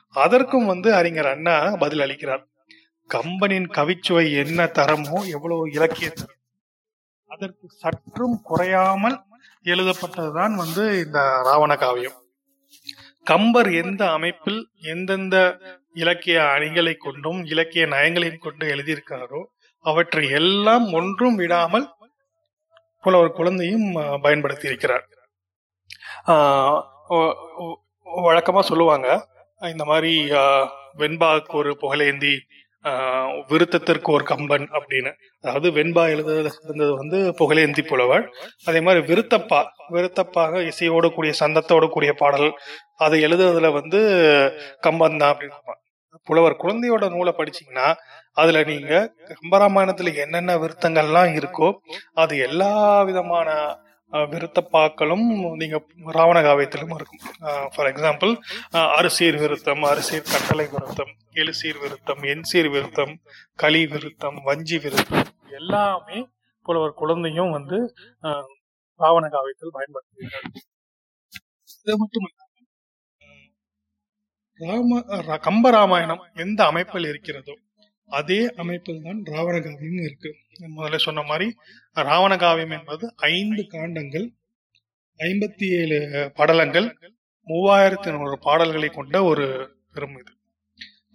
[0.09, 2.43] அதற்கும் வந்து அறிஞர் அண்ணா பதில் அளிக்கிறார்.
[3.09, 6.39] கம்பனின் கவிச்சுவை என்ன தரமோ எவ்வளவு இலக்கிய தரம்.
[7.29, 9.17] அதற்கு சற்றும் குறையாமல்
[9.63, 12.17] எழுதப்பட்டதுதான் வந்து இந்த ராவண காவியம்.
[13.23, 15.35] கம்பர் எந்த அமைப்பில் எந்தெந்த
[16.01, 19.41] இலக்கிய அணிகளை கொண்டும் இலக்கிய நயங்களையும் கொண்டு எழுதியிருக்காரோ
[19.85, 21.87] அவற்றை எல்லாம் ஒன்றும் விடாமல்
[23.03, 23.87] புலவர் குழந்தையும்
[24.25, 25.05] பயன்படுத்தி இருக்கிறார்.
[28.25, 29.07] வழக்கமா சொல்லுவாங்க
[29.73, 32.33] இந்த மாதிரி வெண்பாவுக்கு வெண்பாக்கு ஒரு புகழேந்தி
[33.51, 35.11] விருத்தத்திற்கு ஒரு கம்பன் அப்படின்னு.
[35.43, 38.25] அதாவது வெண்பா எழுதுறது இருந்தது வந்து புகழேந்தி புலவர்.
[38.69, 39.59] அதே மாதிரி விருத்தப்பா
[39.95, 42.49] விருத்தப்பாக இசையோடு கூடிய சந்தத்தோடு கூடிய பாடல்
[43.05, 44.01] அதை எழுதுறதுல வந்து
[44.87, 45.59] கம்பன் தான் அப்படின்னு.
[46.27, 47.87] புலவர் குழந்தையோட நூலை படிச்சீங்கன்னா
[48.33, 48.93] அதுல நீங்க
[49.31, 51.69] கம்பராமாயணத்துல என்னென்ன விருத்தங்கள்லாம் இருக்கோ
[52.15, 53.49] அது எல்லா விதமான
[54.13, 55.27] விருத்தப்பாக்களும்
[55.59, 55.77] நீங்க
[56.09, 57.21] ராவண காவியத்திலும் இருக்கும்.
[57.73, 58.31] ஃபார் எக்ஸாம்பிள்
[58.97, 63.13] அரிசீர் விருத்தம் அரிசீர் கட்டளை விருத்தம் எழுசீர் விருத்தம் எண்சீர் விருத்தம்
[63.59, 65.25] களி விருத்தம் வஞ்சி விருத்தம்
[65.59, 66.19] எல்லாமே
[66.65, 67.79] புலவர் குழந்தையும் வந்து
[68.99, 70.47] ராவண காவியத்தில் பயன்படுத்துகிறார்
[71.79, 72.27] இது மட்டும்
[74.63, 77.53] ராம ர- கம்பராமாயணம் எந்த அமைப்பில் இருக்கிறதோ
[78.11, 80.31] அதே அமைப்பில் தான் ராவண காவியம் இருக்கு.
[80.75, 81.47] முதல்ல சொன்ன மாதிரி
[82.07, 84.27] ராவண காவியம் என்பது ஐந்து காண்டங்கள்
[85.19, 85.97] ஐம்பத்தி ஏழு
[86.37, 86.87] படலங்கள்
[87.47, 89.45] மூவாயிரத்தி நூறு பாடல்களை கொண்ட ஒரு
[89.93, 90.31] பெரும் இது.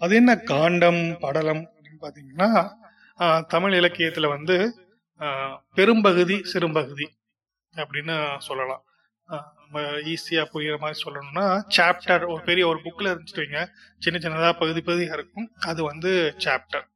[0.01, 2.51] அது என்ன காண்டம் படலம் அப்படின்னு பாத்தீங்கன்னா
[3.47, 4.57] தமிழ் இலக்கியத்துல வந்து
[5.75, 7.07] பெரும்பகுதி சிறும்பகுதி
[7.75, 8.83] அப்படின்னு சொல்லலாம்.
[9.71, 11.47] நம்ம ஈஸியா புரியுற மாதிரி சொல்லணும்னா
[11.77, 13.63] சாப்டர் ஒரு பெரிய ஒரு புக்ல இருந்துச்சுட்டு வைங்க.
[14.05, 15.49] சின்ன சின்னதா பகுதி பகுதியா இருக்கும்.
[15.71, 16.11] அது வந்து
[16.45, 16.87] சாப்டர்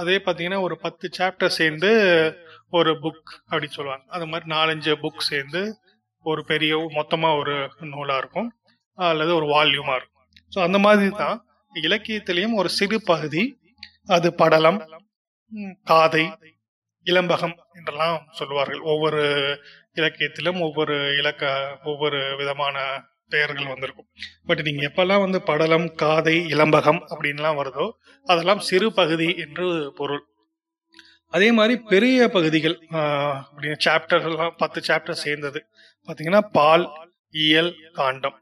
[0.00, 1.90] அதே பார்த்தீங்கன்னா ஒரு பத்து சாப்டர் சேர்ந்து
[2.78, 4.04] ஒரு புக் அப்படின்னு சொல்லுவாங்க.
[4.16, 5.62] அது மாதிரி நாலஞ்சு புக் சேர்ந்து
[6.24, 7.56] ஒரு பெரிய மொத்தமா ஒரு
[7.92, 8.48] நூலா இருக்கும்.
[8.98, 10.26] அல்லது ஒரு வால்யூமா இருக்கும்.
[10.52, 11.38] ஸோ அந்த மாதிரி தான்
[11.72, 13.44] இலக்கியத்திலையும் ஒரு சிறு பகுதி.
[14.16, 14.80] அது படலம்
[15.92, 16.24] காதை
[17.10, 18.80] இளம்பகம் என்றெல்லாம் சொல்லுவார்கள்.
[18.92, 19.22] ஒவ்வொரு
[19.98, 21.52] இலக்கியத்திலும் ஒவ்வொரு இலக்க
[21.90, 22.76] ஒவ்வொரு விதமான
[23.34, 24.08] பெயர்கள் வந்திருக்கும்.
[24.48, 27.86] பட் நீங்க எப்பெல்லாம் வந்து படலம் காதை இளம்பகம் அப்படின்லாம் வருதோ
[28.26, 29.66] அதெல்லாம் சிறு பகுதி என்று
[29.98, 30.24] பொருள்.
[31.32, 32.76] அதே மாதிரி பெரிய பகுதிகள்
[33.50, 35.60] அப்படின்னு சாப்டர்லாம் பத்து சாப்டர் சேர்ந்தது.
[36.06, 36.84] பார்த்தீங்கன்னா பால்
[37.44, 38.36] இயல் காண்டம்.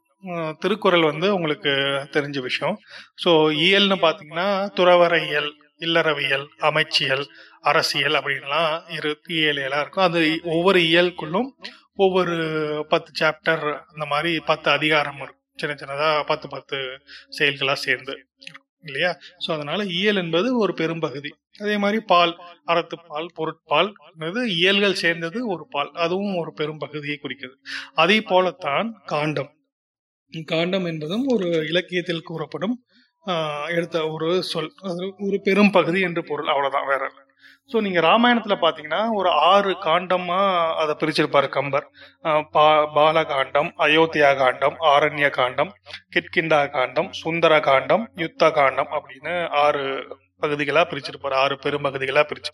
[0.63, 1.73] திருக்குறள் வந்து உங்களுக்கு
[2.15, 2.77] தெரிஞ்ச விஷயம்.
[3.23, 3.31] ஸோ
[3.65, 5.51] இயல்னு பார்த்தீங்கன்னா துறவர இயல்
[5.81, 7.25] இல்லறவியல் அமைச்சியல்
[7.61, 9.13] அரசியல் அப்படின்லாம் இரு
[9.65, 10.05] எல்லாம் இருக்கும்.
[10.05, 11.49] அது ஒவ்வொரு இயலுக்குள்ளும்
[11.95, 12.37] ஒவ்வொரு
[12.89, 16.77] பத்து சாப்டர் அந்த மாதிரி பத்து அதிகாரம் இருக்கும் சின்ன சின்னதா பத்து பத்து
[17.39, 18.15] செயல்களா சேர்ந்து
[18.83, 19.19] இல்லையா?
[19.47, 21.31] ஸோ அதனால இயல் என்பது ஒரு பெரும்பகுதி.
[21.59, 22.33] அதே மாதிரி பால்
[22.67, 23.91] அறத்துப்பால் பொருட்பால்
[24.47, 25.91] இயல்கள் சேர்ந்தது ஒரு பால்.
[25.95, 27.57] அதுவும் ஒரு பெரும்பகுதியை குறிக்கிறது
[27.95, 29.51] அதே போலத்தான் காண்டம்.
[30.33, 32.77] காண்டம் என்பதும் ஒரு இலக்கியத்தில் கூறப்படும்
[33.77, 37.23] எடுத்த ஒரு சொல் அது ஒரு பெரும் பகுதி என்று பொருள் அவ்வளவுதான் வேற இல்லை.
[37.71, 40.41] ஸோ நீங்க ராமாயணத்துல பாத்தீங்கன்னா ஒரு ஆறு காண்டமா
[40.81, 41.87] அதை பிரிச்சிருப்பாரு கம்பர்.
[42.57, 42.67] பா
[42.97, 45.71] பால காண்டம் அயோத்தியா காண்டம் ஆரண்ய காண்டம்
[46.15, 49.85] கிட்கிண்டா காண்டம் சுந்தர காண்டம் யுத்த காண்டம் அப்படின்னு ஆறு
[50.45, 52.53] பகுதிகளா பிரிச்சிருப்பாரு ஆறு பெரும்பகுதிகளா பிரிச்சு.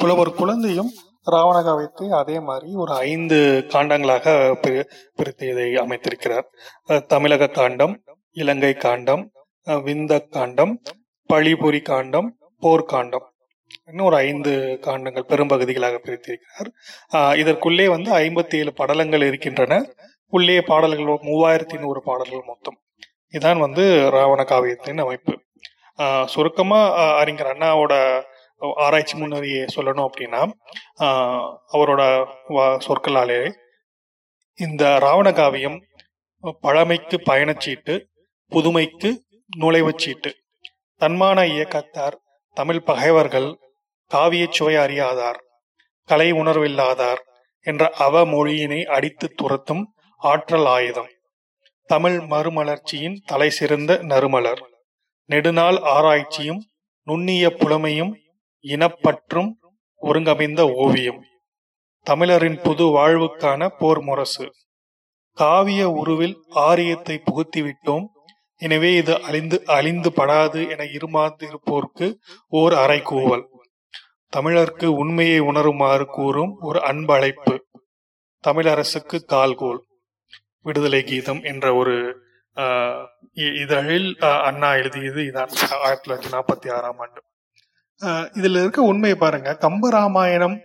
[0.00, 0.90] புலவர் குழந்தையும்
[1.26, 3.38] ராவண காவியத்தை அதே மாதிரி ஒரு ஐந்து
[3.72, 4.34] காண்டங்களாக
[5.16, 6.46] பிரித்து இதை அமைத்திருக்கிறார்.
[7.12, 7.94] தமிழக காண்டம்
[8.42, 9.22] இலங்கை காண்டம்
[9.64, 10.82] விந்த காண்டம்
[11.32, 13.28] பழிபுரி காண்டம் போர்க்காண்டம்
[13.84, 16.70] இன்னும் ஒரு ஐந்து காண்டங்கள் பெரும்பகுதிகளாக பிரித்திருக்கிறார்.
[17.36, 19.94] இதற்குள்ளே வந்து ஐம்பத்தி ஏழு படலங்கள் இருக்கின்றன.
[20.26, 22.80] உள்ளே பாடல்கள் மூவாயிரத்தி நூறு பாடல்கள் மொத்தம்.
[23.32, 25.42] இதான் வந்து ராவண காவியத்தின் அமைப்பு.
[25.94, 28.22] சுருக்கமாக சுருக்கமா அறிஞர் அண்ணாவோட
[28.58, 30.50] ஆராய்ச்சி முன்னறியை சொல்லணும் அப்படின்னா
[31.72, 33.52] அவரோட வ- சொற்களாலே
[34.54, 35.84] இந்த ராவண காவியம்
[36.60, 38.04] பழமைக்கு பயணச்சீட்டு
[38.48, 40.36] புதுமைக்கு நுழைவுச் சீட்டு
[41.00, 42.12] தன்மான இயக்கத்தார்
[42.52, 43.58] தமிழ் பகைவர்கள்
[44.14, 45.38] காவியச் சுவை அறியாதார்
[46.04, 47.20] கலை உணர்வில்லாதார்
[47.60, 51.08] என்ற அவ மொழியினை அடித்து துரத்தும் ஆற்றல் ஆயுதம்.
[51.86, 54.62] தமிழ் மறுமலர்ச்சியின் தலை சிறந்த நறுமலர்.
[55.24, 56.62] நெடுநாள் ஆராய்ச்சியும்
[57.02, 58.14] நுண்ணிய புலமையும்
[58.62, 59.50] இனப்பற்றும்
[60.02, 61.24] ஒருங்கமைந்த ஓவியம்.
[62.02, 64.52] தமிழரின் புது வாழ்வுக்கான போர் முரசு.
[65.32, 68.04] காவிய உருவில் ஆரியத்தை புகுத்திவிட்டோம்
[68.60, 72.08] எனவே இது அழிந்து அழிந்து படாது என இருமாந்திருப்போர்க்கு
[72.48, 73.44] ஓர் அறைகூவல்.
[74.28, 77.54] தமிழர்க்கு உண்மையை உணருமாறு கூறும் ஒரு அன்பழைப்பு.
[78.44, 79.80] தமிழரசுக்கு கால்கோல்.
[80.62, 81.94] விடுதலை கீதம் என்ற ஒரு
[83.34, 87.22] இ- இதழில் அண்ணா எழுதியது இதான் ஆயிரத்தி தொள்ளாயிரத்தி நாற்பத்தி ஆறாம் ஆண்டு.
[88.36, 89.56] இதில் இதுல இருக்க உண்மையை பாருங்க.
[89.60, 90.60] கம்ப ராமாயணம்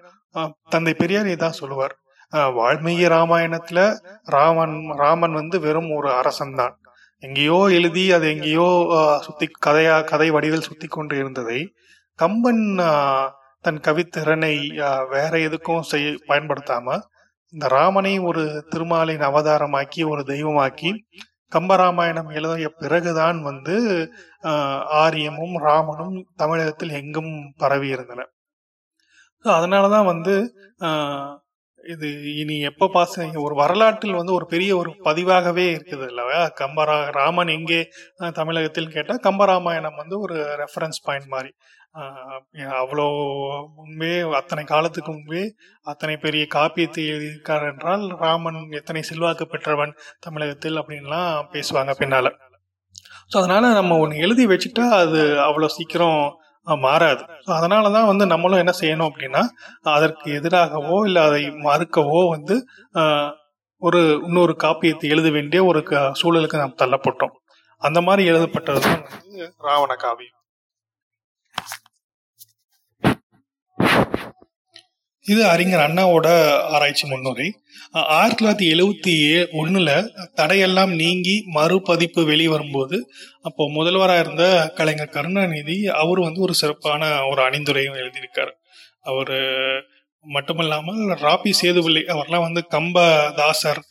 [0.70, 1.96] தந்தை பெரியார் இதான் சொல்லுவார்.
[2.34, 6.80] வால்மீகி ராமாயணத்துல ராமன் ராமன் வந்து வெறும் ஒரு அரசன் தான்
[7.26, 8.68] எங்கேயோ எழுதி அது எங்கேயோ
[9.22, 11.60] சுத்தி கதையா கதை வடிவில் சுத்தி கொண்டு இருந்ததை
[12.20, 12.64] கம்பன்
[13.66, 14.56] தன் கவித்திறனை
[15.10, 16.98] வேற எதுக்கும் செய்ய பயன்படுத்தாம
[17.54, 20.92] இந்த ராமனை ஒரு திருமாலின் அவதாரமாக்கி ஒரு தெய்வமாக்கி
[21.52, 23.76] கம்பராமாயணம் எழுதிய பிறகுதான் வந்து
[25.02, 28.22] ஆரியமும் ராமனும் தமிழகத்தில் எங்கும் பரவி இருந்தன.
[29.46, 30.34] அதனாலதான் வந்து
[30.82, 31.30] ஆஹ்,
[31.86, 32.08] இது
[32.42, 37.80] இனி எப்ப பாச ஒரு வரலாற்றில் வந்து ஒரு பெரிய ஒரு பதிவாகவே இருக்குது இல்லவா கம்பரா ராமன் எங்கே
[38.34, 41.52] தமிழகத்தில் கேட்டால் கம்பராமாயணம் வந்து ஒரு ரெஃபரன்ஸ் பாயிண்ட் மாதிரி.
[42.82, 43.06] அவ்வளோ
[43.76, 45.44] முன்பே அத்தனை காலத்துக்கு முன்பே
[45.88, 52.30] அத்தனை பெரிய காப்பியத்தை எழுதியிருக்கார் என்றால் ராமன் எத்தனை செல்வாக்கு பெற்றவன் தமிழகத்தில் அப்படின்லாம் பேசுவாங்க பின்னால.
[53.32, 56.20] ஸோ அதனால நம்ம ஒன்று எழுதி வச்சுட்டா அது அவ்வளோ சீக்கிரம்
[56.68, 57.24] மாறாது.
[57.46, 59.42] ஸோ அதனால தான் வந்து நம்மளும் என்ன செய்யணும் அப்படின்னா
[59.82, 62.56] அதற்கு எதிராகவோ இல்லை அதை மறுக்கவோ வந்து
[63.82, 67.36] ஒரு இன்னொரு காப்பியத்தை எழுத வேண்டிய ஒரு க- சூழலுக்கு நாம் தள்ளப்பட்டோம்.
[67.82, 70.32] அந்த மாதிரி எழுதப்பட்டது தான் வந்து ராவண காவியம்.
[75.26, 76.28] இது அறிஞர் அண்ணாவோட
[76.70, 77.48] ஆராய்ச்சி முன்னுரை
[77.96, 79.42] ஆயிரத்தி தொள்ளாயிரத்தி எழுவத்தி ஏ
[80.36, 82.98] தடையெல்லாம் நீங்கி மறுபதிப்பு வெளிவரும்போது
[83.42, 88.52] அப்போ முதல்வராக இருந்த கலைஞர் கருணாநிதி அவர் வந்து ஒரு சிறப்பான ஒரு அணிந்துரையும் எழுதியிருக்காரு.
[89.02, 89.34] அவர்
[90.26, 93.82] மட்டுமல்லாமல் ராபி சேதுபிள்ளை அவர்லாம் வந்து கம்பதாசர் தாசர்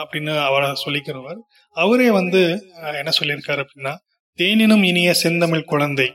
[0.00, 1.40] அப்படின்னு அவரை சொல்லிக்கிறவர்.
[1.76, 2.42] அவரே வந்து
[2.76, 3.94] என்ன சொல்லியிருக்காரு அப்படின்னா
[4.38, 6.08] தேனினும் இனிய செந்தமிழ் குழந்தை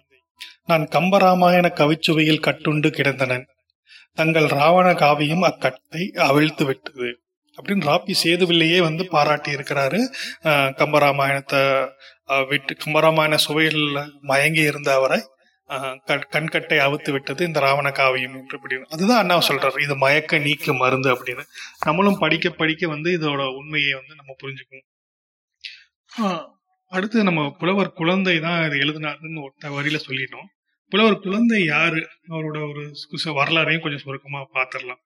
[0.66, 3.46] நான் கம்பராமாயண கவிச்சுவையில் கட்டுண்டு கிடந்தனன்.
[4.16, 7.20] தங்கள் ராவண காவியம் அக்கட்டை அவிழ்த்து விட்டது
[7.62, 10.00] அப்படின்னு ராப்பி சேதுவில்லையே வந்து பாராட்டி இருக்கிறாரு
[10.44, 11.90] கம்பராமாயணத்தை
[12.48, 15.22] விட்டு கம்பராமாயண சுவையில் மயங்கி இருந்த அவரை
[16.08, 19.82] கண்- கண்கட்டை அவுத்து விட்டது இந்த ராவண காவியம் என்று அப்படின்னு அதுதான் அண்ணா சொல்றாரு.
[19.82, 21.44] இது மயக்க நீக்க மருந்து அப்படின்னு.
[21.86, 24.94] நம்மளும் படிக்க படிக்க வந்து இதோட உண்மையை வந்து நம்ம புரிஞ்சுக்கணும்.
[26.88, 30.55] அடுத்து நம்ம புலவர் குழந்தை தான் இது எழுதினாருன்னு ஒருத்த வரியில சொல்லிட்டோம்.
[30.90, 32.08] புலவர் குழந்தை யாரு?
[32.30, 32.92] அவரோட ஒரு
[33.26, 35.04] சு- வரலாறையும் கொஞ்சம் சுருக்கமா பார்த்துடலாம்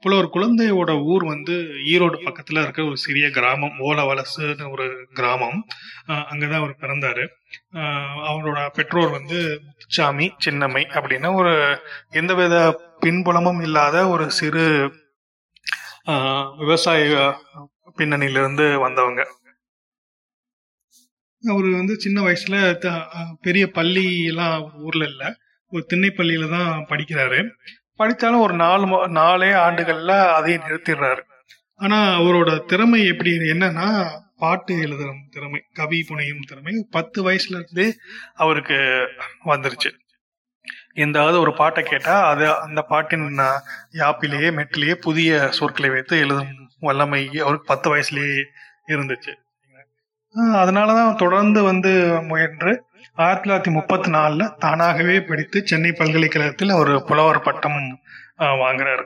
[0.00, 1.52] புலவர் குழந்தையோட ஊர் வந்து
[1.84, 5.66] ஈரோடு பக்கத்துல இருக்க ஒரு சிறிய கிராமம் ஓலவலசுன்னு ஒரு கிராமம்.
[6.06, 7.26] அங்கதான் அவர் பிறந்தாரு.
[8.30, 14.92] அவரோட பெற்றோர் வந்து முத்துச்சாமி சின்னம்மை அப்படின்னு ஒரு எந்தவித பின்புலமும் இல்லாத ஒரு சிறு
[16.58, 17.34] விவசாய
[17.96, 19.26] பின்னணியிலிருந்து வந்தவங்க.
[21.48, 25.36] அவர் வந்து சின்ன வயசுல த- பெரிய பள்ளி எல்லாம் ஊர்ல இல்ல.
[25.68, 27.50] ஒரு திண்ணைப்பள்ளியில தான் படிக்கிறாரு.
[27.96, 31.20] படித்தாலும் ஒரு நாலு நாலே ஆண்டுகள்ல அதையும் நிறுத்திடுறாரு.
[31.74, 36.86] ஆனா அவரோட திறமை எப்படி என்னன்னா பாட்டு எழுதுற திறமை கவி புனையும் திறமை.
[36.90, 37.96] பத்து வயசுல இருந்தே
[38.34, 39.06] அவருக்கு
[39.44, 39.90] வந்துருச்சு.
[40.92, 43.38] எந்தாவது ஒரு பாட்டை கேட்டா அது அந்த பாட்டின்
[43.92, 48.44] யாப்பிலேயே மெட்டிலேயே புதிய சொற்களை வைத்து எழுதும் வல்லமை அவருக்கு பத்து வயசுலயே
[48.88, 49.32] இருந்துச்சு.
[50.36, 52.72] அதனாலதான் தொடர்ந்து வந்து முயன்று
[53.14, 57.78] ஆயிரத்தி தொள்ளாயிரத்தி முப்பத்தி நாலுல தானாகவே படித்து சென்னை பல்கலைக்கழகத்தில் ஒரு புலவர் பட்டம்
[58.62, 59.04] வாங்குறாரு.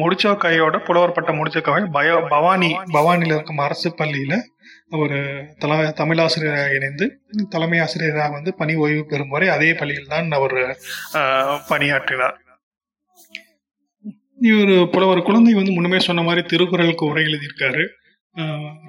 [0.00, 4.34] முடிச்ச கையோட புலவர் பட்டம் முடிச்ச கை பயோ பவானி பவானியில் இருக்கும் அரசு பள்ளியில
[4.90, 5.18] ஒரு
[5.58, 7.06] தல தமிழாசிரியராக இணைந்து
[7.48, 10.56] தலைமை ஆசிரியராக வந்து பணி ஓய்வு பெறும் வரை அதே பள்ளியில் தான் அவர்
[11.68, 12.36] பணியாற்றினார்.
[14.50, 17.84] இவர் புலவர் குழந்தை வந்து முன்னமே சொன்ன மாதிரி திருக்குறளுக்கு உரை எழுதியிருக்காரு.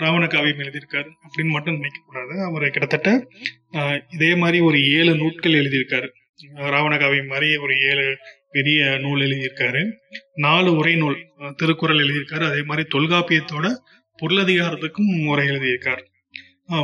[0.01, 1.10] ராவண காவியம் எழுதியிருக்காரு.
[1.23, 3.27] அப்படின்னு மட்டும் நினைக்க கூடாது அவர் கிட்டத்தட்ட
[4.10, 6.10] இதே மாதிரி ஒரு ஏழு நூட்கள் எழுதியிருக்காரு.
[6.53, 8.17] ராவண காவியம் மாதிரி ஒரு ஏழு
[8.51, 9.91] பெரிய நூல் எழுதியிருக்காரு.
[10.36, 11.17] நாலு உரை நூல்
[11.56, 12.45] திருக்குறள் எழுதியிருக்காரு.
[12.51, 13.71] அதே மாதிரி தொல்காப்பியத்தோட
[14.21, 16.03] பொருளதிகாரத்துக்கும் உரை எழுதியிருக்கார்.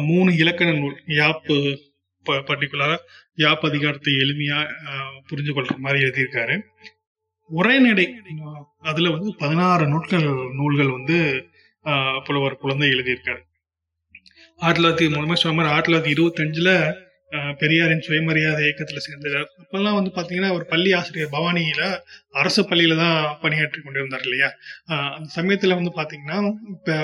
[0.10, 1.78] மூணு இலக்கண நூல் யாப்பு
[2.26, 2.96] பர்டிகுலரா
[3.36, 4.58] யாப் அதிகாரத்தை எளிமையா
[5.30, 6.62] புரிஞ்சு கொள்ற மாதிரி எழுதியிருக்காரு.
[7.48, 8.06] உரைநடை
[8.80, 10.28] அதுல வந்து பதினாறு நூல்கள்
[10.60, 11.18] நூல்கள் வந்து
[12.28, 13.42] புலவர் குழந்தை எழுதியிருக்காரு.
[14.60, 16.72] ஆயிரத்தி தொள்ளாயிரத்தி மூணு சொன்ன மாதிரி ஆயிரத்தி தொள்ளாயிரத்தி இருபத்தஞ்சுல
[17.62, 21.82] பெரியாரின் சுயமரியாதை இயக்கத்துல சேர்ந்தார் அப்பெல்லாம் வந்து பாத்தீங்கன்னா ஒரு பள்ளி ஆசிரியர் பவானியில
[22.32, 24.50] அரசு பள்ளியில தான் பணியாற்றி கொண்டிருந்தார் இல்லையா?
[25.16, 26.40] அந்த சமயத்துல வந்து பாத்தீங்கன்னா
[26.74, 26.96] இப்ப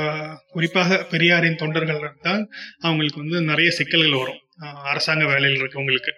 [0.53, 2.41] குறிப்பாக பெரியாரின் தொண்டர்கள் தான்
[2.81, 4.41] அவங்களுக்கு வந்து நிறைய சிக்கல்கள் வரும்.
[4.91, 6.13] அரசாங்க வேலையில் இருக்கவங்களுக்கு.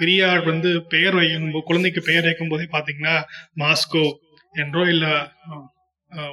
[0.00, 3.16] பெரியார் வந்து பெயர் வைக்கும் குழந்தைக்கு பெயர் வைக்கும் போதே பாத்தீங்கன்னா
[3.62, 4.06] மாஸ்கோ
[4.54, 5.06] என்றோ இல்ல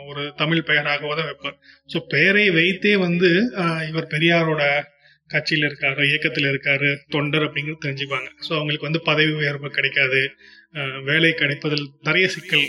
[0.09, 1.57] ஒரு தமிழ் பெயராகவோ தான் வைப்பார்.
[1.89, 3.29] ஸோ பெயரை வைத்தே வந்து
[3.89, 4.63] இவர் பெரியாரோட
[5.29, 8.29] கட்சியில் இருக்காரு இயக்கத்தில் இருக்காரு தொண்டர் அப்படிங்கிறது தெரிஞ்சுப்பாங்க.
[8.47, 10.21] ஸோ அவங்களுக்கு வந்து பதவி உயர்வு கிடைக்காது
[11.09, 12.67] வேலை கிடைப்பதில் நிறைய சிக்கல்.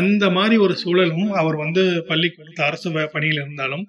[0.00, 3.84] அந்த மாதிரி ஒரு சூழலும் அவர் வந்து பள்ளிக்கூடத்து அரசு பணியில் இருந்தாலும்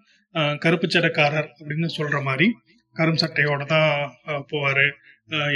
[0.63, 2.47] கருப்பு சட்டக்காரர் அப்படின்னு சொல்ற மாதிரி
[2.95, 3.91] கரும் சட்டையோட தான்
[4.23, 4.49] போவார்.
[4.51, 4.87] போவாரு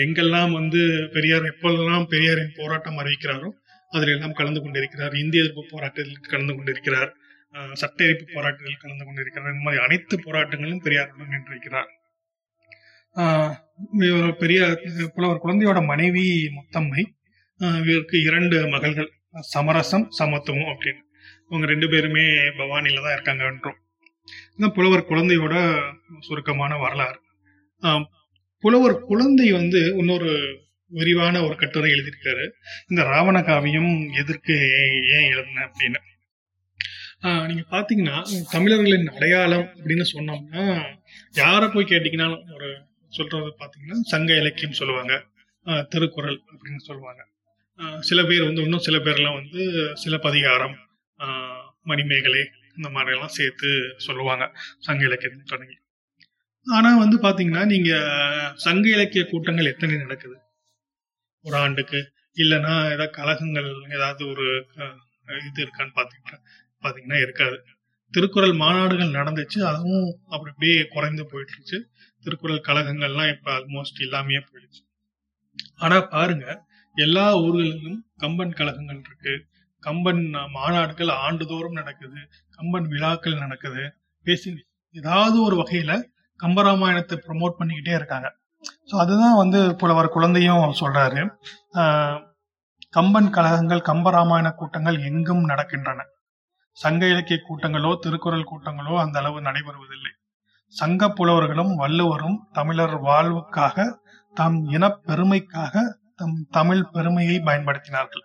[0.03, 0.81] எங்கெல்லாம் வந்து
[1.13, 3.49] பெரியார் எப்பெல்லாம் பெரியாரின் போராட்டம் அறிவிக்கிறாரோ
[3.95, 5.13] அதில் எல்லாம் கலந்து கொண்டிருக்கிறார்.
[5.23, 7.11] இந்திய எதிர்ப்பு போராட்டத்தில் கலந்து கொண்டிருக்கிறார்.
[7.81, 9.53] சட்ட எதிர்ப்பு போராட்டத்தில் கலந்து கொண்டிருக்கிறார்.
[9.53, 11.89] இந்த மாதிரி அனைத்து போராட்டங்களும் பெரியாருடன் நின்றிருக்கிறார்.
[14.07, 14.61] இவர் பெரிய
[15.15, 16.25] புலவர் குழந்தையோட மனைவி
[16.57, 17.03] முத்தம்மை.
[17.83, 19.09] இவருக்கு இரண்டு மகள்கள்.
[19.53, 21.03] சமரசம் சமத்துவம் அப்படின்னு.
[21.49, 22.25] இவங்க ரெண்டு பேருமே
[22.59, 23.79] பவானியில தான் இருக்காங்கன்றோம்
[24.51, 25.55] இதுதான் புலவர் குழந்தையோட
[26.27, 27.19] சுருக்கமான வரலாறு.
[28.63, 30.31] புலவர் குழந்தை வந்து இன்னொரு
[30.97, 32.45] விரிவான ஒரு கட்டுரை எழுதியிருக்காரு.
[32.89, 36.01] இந்த ராவண காவியம் எதற்கு ஏன் ஏன் எழுதின அப்படின்னு.
[37.49, 38.17] நீங்க பாத்தீங்கன்னா
[38.53, 40.63] தமிழர்களின் அடையாளம் அப்படின்னு சொன்னோம்னா
[41.41, 42.69] யாரை போய் கேட்டீங்கன்னாலும் ஒரு
[43.17, 45.13] சொல்றது பாத்தீங்கன்னா சங்க இலக்கியம் சொல்லுவாங்க.
[45.93, 47.21] திருக்குறள் அப்படின்னு சொல்லுவாங்க.
[48.09, 49.61] சில பேர் வந்து இன்னும் சில பேர்லாம் வந்து
[50.03, 50.75] சிலப்பதிகாரம்
[51.91, 52.43] மணிமேகலை
[52.77, 53.69] இந்த மாதிரி எல்லாம் சேர்த்து
[54.05, 54.43] சொல்லுவாங்க
[54.85, 55.77] சங்க இலக்கியம் தொடங்கி.
[56.67, 57.91] ஆனா வந்து பாத்தீங்கன்னா நீங்க
[58.65, 60.35] சங்க இலக்கிய கூட்டங்கள் எத்தனை நடக்குது?
[61.45, 61.99] ஒரு ஆண்டுக்கு
[62.37, 64.45] இல்லைன்னா ஏதாவது கழகங்கள் ஏதாவது ஒரு
[65.47, 66.39] இது இருக்கான்னு பாத்தீங்கன்னா
[66.83, 67.57] பாத்தீங்கன்னா இருக்காது.
[68.13, 71.77] திருக்குறள் மாநாடுகள் நடந்துச்சு அதுவும் அப்படி அப்படியே குறைந்து போயிட்டு
[72.25, 74.81] திருக்குறள் கழகங்கள்லாம் இப்ப ஆல்மோஸ்ட் இல்லாமையே போயிடுச்சு.
[75.83, 76.45] ஆனா பாருங்க
[76.97, 79.33] எல்லா ஊர்களிலும் கம்பன் கழகங்கள் இருக்கு.
[79.83, 80.23] கம்பன்
[80.57, 82.19] மாநாடுகள் ஆண்டுதோறும் நடக்குது
[82.57, 83.83] கம்பன் விழாக்கள் நடக்குது.
[84.25, 84.49] பேசி
[84.95, 85.93] ஏதாவது ஒரு வகையில
[86.39, 88.27] கம்பராமாயணத்தை ப்ரமோட் பண்ணிக்கிட்டே இருக்காங்க.
[88.85, 91.29] ஸோ அதுதான் வந்து புலவர் குழந்தையும் சொல்றாரு.
[92.89, 96.03] கம்பன் கழகங்கள் கம்பராமாயண கூட்டங்கள் எங்கும் நடக்கின்றன.
[96.71, 100.11] சங்க இலக்கிய கூட்டங்களோ திருக்குறள் கூட்டங்களோ அந்த அளவு நடைபெறுவதில்லை.
[100.67, 103.97] சங்க புலவர்களும் வள்ளுவரும் தமிழர் வாழ்வுக்காக
[104.33, 105.79] தம் இனப் பெருமைக்காக
[106.15, 108.23] தம் தமிழ் பெருமையை பயன்படுத்தினார்கள்.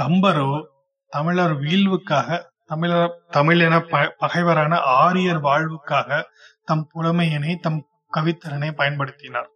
[0.00, 0.66] கம்பரோ
[1.08, 6.22] தமிழர் வீழ்வுக்காக தமிழர் தமிழின ப- பகைவரான ஆரியர் வாழ்வுக்காக
[6.64, 9.48] தம் புலமையினை தம் கவித்திறனை பயன்படுத்தினார்.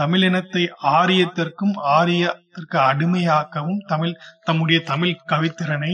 [0.00, 5.92] தமிழினத்தை ஆரியத்திற்கும் ஆரியத்திற்கு அடிமையாக்கவும் தமிழ் தம்முடைய தமிழ் கவித்திறனை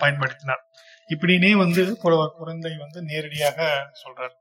[0.00, 0.62] பயன்படுத்தினார்.
[1.08, 3.68] இப்படினே வந்து புலவர் குழந்தை வந்து நேரடியாக
[4.02, 4.36] சொல்றார்.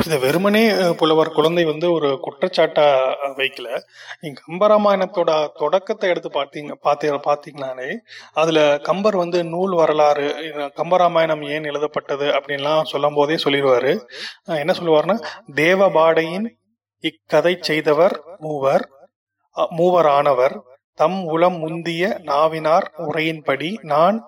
[0.00, 2.84] இந்த வெறுமனே புலவர் குழந்தை வந்து ஒரு குற்றச்சாட்டா
[3.36, 3.68] வைக்கல.
[4.20, 7.88] நீங்க கம்பராமாயணத்தோட தொடக்கத்தை எடுத்து பார்த்தீங்க பாத்தீங்க பார்த்தீங்கனாலே
[8.34, 10.26] அதுல கம்பர் வந்து நூல் வரலாறு
[10.76, 13.92] கம்பராமாயணம் ஏன் எழுதப்பட்டது அப்படின்லாம் சொல்லும் போதே சொல்லிடுவாரு
[14.56, 15.18] என்ன சொல்லுவாருன்னா
[15.56, 16.48] தேவபாடையின்
[17.04, 18.86] இக்கதை செய்தவர் மூவர்
[19.72, 20.56] மூவர் ஆனவர்
[20.98, 24.18] தம் உளம் முந்திய நாவினார் உரையின்படி நான்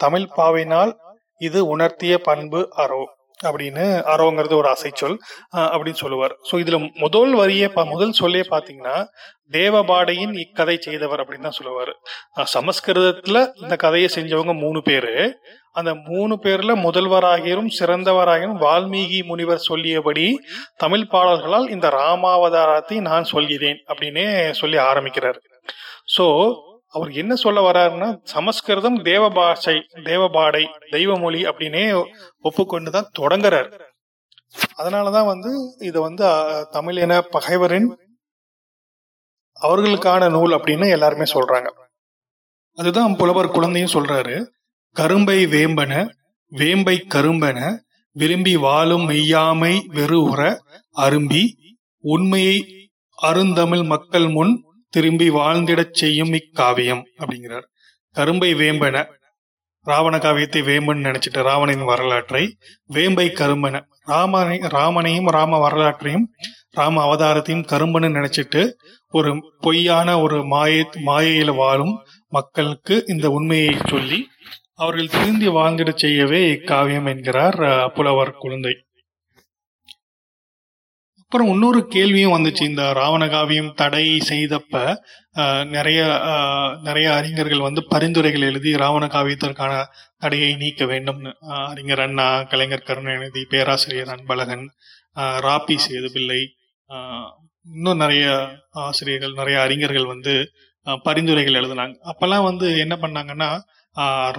[0.00, 0.92] தமிழ் பாவினால்
[1.40, 3.02] இது உணர்த்திய பண்பு அரோ
[3.44, 5.16] அப்படின்னு அரோங்கிறது ஒரு அசைச்சொல்
[5.56, 6.36] அப்படின்னு சொல்லுவார்.
[6.50, 9.06] ஸோ இதுல முதல் வரியே பா- முதல் சொல்லே பாத்தீங்கன்னா
[9.52, 11.92] தேவபாடையின் இக்கதை செய்தவர் அப்படின்னு தான் சொல்லுவாரு.
[12.54, 15.38] சமஸ்கிருதத்துல இந்த கதையை செஞ்சவங்க மூணு பேரு.
[15.72, 20.40] அந்த மூணு பேர்ல முதல்வராகியும் சிறந்தவராகியும் வால்மீகி முனிவர் சொல்லியபடி
[20.76, 25.40] தமிழ் பாடல்களால் இந்த ராமாவதாரத்தை நான் சொல்கிறேன் அப்படின்னே சொல்லி ஆரம்பிக்கிறார்.
[26.16, 26.54] சோ
[26.88, 32.04] அவர் என்ன சொல்ல வர்றாருன்னா சமஸ்கிருதம் தேவ பாஷை தேவ பாடை தெய்வமொழி அப்படின்னே
[32.40, 33.68] ஒப்புக்கொண்டு தான் தொடங்குறார்.
[34.78, 36.24] அதனாலதான் வந்து இதை வந்து
[36.70, 37.88] தமிழ் என பகைவரின்
[39.60, 41.68] அவர்களுக்கான நூல் அப்படின்னு எல்லாருமே சொல்றாங்க.
[42.78, 44.36] அதுதான் புலவர் குழந்தையும் சொல்றாரு.
[44.96, 45.92] கரும்பை வேம்பன
[46.52, 47.58] வேம்பை கரும்பன
[48.16, 50.42] விரும்பி வாழும் மெய்யாமை வெறுவுற
[50.96, 51.42] அரும்பி
[52.04, 52.56] உண்மையை
[53.18, 54.52] அருந்தமிழ் மக்கள் முன்
[54.88, 57.66] திரும்பி வாழ்ந்திடச் செய்யும் இக்காவியம் அப்படிங்கிறார்.
[58.16, 58.96] கரும்பை வேம்பன
[59.86, 62.42] ராவண காவியத்தை வேம்பன் நினைச்சிட்டு ராவணின் வரலாற்றை
[62.92, 66.26] வேம்பை கரும்பன ராமனை ராமனையும் ராம வரலாற்றையும்
[66.70, 68.62] ராம அவதாரத்தையும் கரும்பன்னு நினைச்சிட்டு
[69.12, 71.94] ஒரு பொய்யான ஒரு மாய மாயையில வாழும்
[72.28, 74.20] மக்களுக்கு இந்த உண்மையை சொல்லி
[74.74, 77.58] அவர்கள் திருந்தி வாழ்ந்திட செய்யவே இக்காவியம் என்கிறார்
[77.92, 78.74] புலவர் குழந்தை.
[81.30, 82.62] அப்புறம் இன்னொரு கேள்வியும் வந்துச்சு.
[82.62, 84.76] இந்த ராவண காவியம் தடை செய்தப்ப
[85.74, 85.98] நிறைய
[86.82, 89.72] நிறைய அறிஞர்கள் வந்து பரிந்துரைகள் எழுதி ராவண காவியத்திற்கான
[90.22, 91.32] தடையை நீக்க வேண்டும்னு
[91.72, 94.64] அறிஞர் அண்ணா கலைஞர் கருணாநிதி பேராசிரியர் அன்பழகன்
[95.48, 96.40] ராபி சேதுபிள்ளை
[97.76, 98.26] இன்னும் நிறைய
[98.86, 100.34] ஆசிரியர்கள் நிறைய அறிஞர்கள் வந்து
[101.04, 101.96] பரிந்துரைகள் எழுதினாங்க.
[102.12, 103.50] அப்பெல்லாம் வந்து என்ன பண்ணாங்கன்னா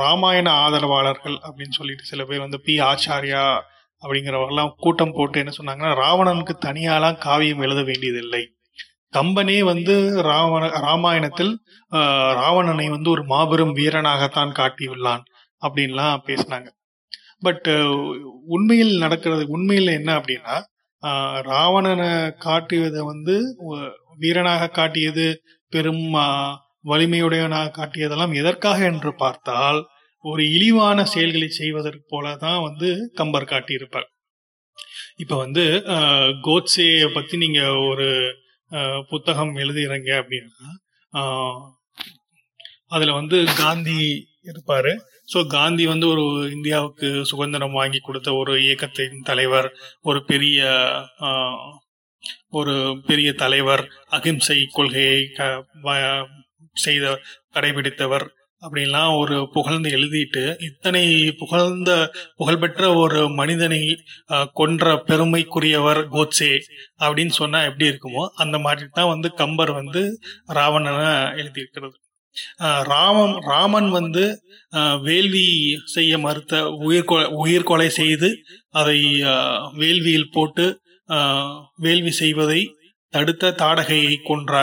[0.02, 2.75] ராமாயண ஆதரவாளர்கள் அப்படின்னு சொல்லிட்டு சில பேர் வந்து பி.
[2.91, 3.43] ஆச்சாரியா
[4.04, 8.44] அப்படிங்கிறவங்கலாம் கூட்டம் போட்டு என்ன சொன்னாங்கன்னா ராவணனுக்கு தனியாலாம் காவியம் எழுத வேண்டியதில்லை.
[9.14, 9.96] கம்பனே வந்து
[10.30, 11.54] ராவண ராமாயணத்தில்
[12.40, 15.24] ராவணனை வந்து ஒரு மாபெரும் வீரனாகத்தான் காட்டியுள்ளான்
[15.62, 16.68] அப்படின்லாம் பேசினாங்க.
[17.46, 17.68] பட்
[18.56, 20.56] உண்மையில் நடக்கிறது உண்மையில் என்ன அப்படின்னா
[21.50, 22.12] ராவணனை
[22.46, 23.36] காட்டியதை வந்து
[24.24, 25.28] வீரனாக காட்டியது
[25.74, 26.06] பெரும்
[26.90, 29.80] வலிமையுடையவனாக காட்டியதெல்லாம் எதற்காக என்று பார்த்தால்
[30.24, 34.08] ஒரு இழிவான செயல்களை செய்வதற்கு போலதான் வந்து கம்பர் காட்டியிருப்பார்.
[35.18, 35.64] இப்ப வந்து
[36.42, 38.08] கோட்ஸேயை பற்றி பத்தி நீங்க ஒரு
[39.10, 40.70] புத்தகம் எழுதுறீங்க அப்படின்னா
[41.14, 41.78] அதில்
[42.88, 44.00] அதுல வந்து காந்தி
[44.44, 44.92] இருப்பாரு.
[45.34, 49.68] ஸோ காந்தி வந்து ஒரு இந்தியாவுக்கு சுதந்திரம் வாங்கி கொடுத்த ஒரு இயக்கத்தின் தலைவர்
[50.02, 50.60] ஒரு பெரிய
[52.50, 56.26] ஒரு பெரிய தலைவர் அகிம்சை கொள்கையை க- வ-
[56.74, 57.20] செய்த
[57.54, 58.26] கடைபிடித்தவர்
[58.62, 61.04] அப்படின்லாம் ஒரு புகழ்ந்து எழுதிட்டு இத்தனை
[61.41, 61.91] புகழ்ந்த
[62.36, 63.82] புகழ்பெற்ற ஒரு மனிதனை
[64.54, 66.52] கொன்ற பெருமைக்குரியவர் கோட்சே
[67.00, 70.02] அப்படின்னு சொன்னா எப்படி இருக்குமோ அந்த மாதிரி தான் வந்து கம்பர் வந்து
[70.58, 71.10] ராவணனை
[71.41, 71.95] எழுதியிருக்கிறது.
[72.91, 74.26] ராமம் ராமன் ராமன் வந்து
[75.08, 75.48] வேள்வி
[75.95, 78.30] செய்ய மறுத்த உயிர்கொலை உயிர்கொலை செய்து
[78.82, 79.00] அதை
[79.82, 80.65] வேள்வியில் போட்டு
[81.86, 82.62] வேள்வி செய்வதை
[83.13, 84.54] தடுத்த தாடகையை கொன்ற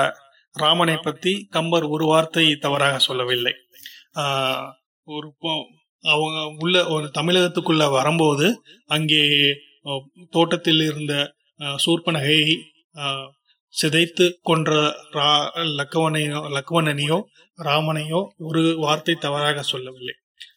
[0.54, 3.54] ராமனை பத்தி கம்பர் ஒரு வார்த்தை தவறாக சொல்லவில்லை.
[5.06, 5.28] ஒரு
[6.04, 8.46] அவங்க உள்ள ஒரு தமிழகத்துக்குள்ள வரும்போது
[8.86, 9.22] அங்கே
[10.30, 11.14] தோட்டத்தில் இருந்த
[11.86, 12.50] சூர்பனகையை
[13.74, 14.70] சிதைத்து கொன்ற
[15.12, 15.48] ரா-
[15.78, 17.18] லக்குவனையோ லக்குவனனையோ
[17.58, 20.14] ராமனையோ ஒரு வார்த்தை தவறாக சொல்லவில்லை.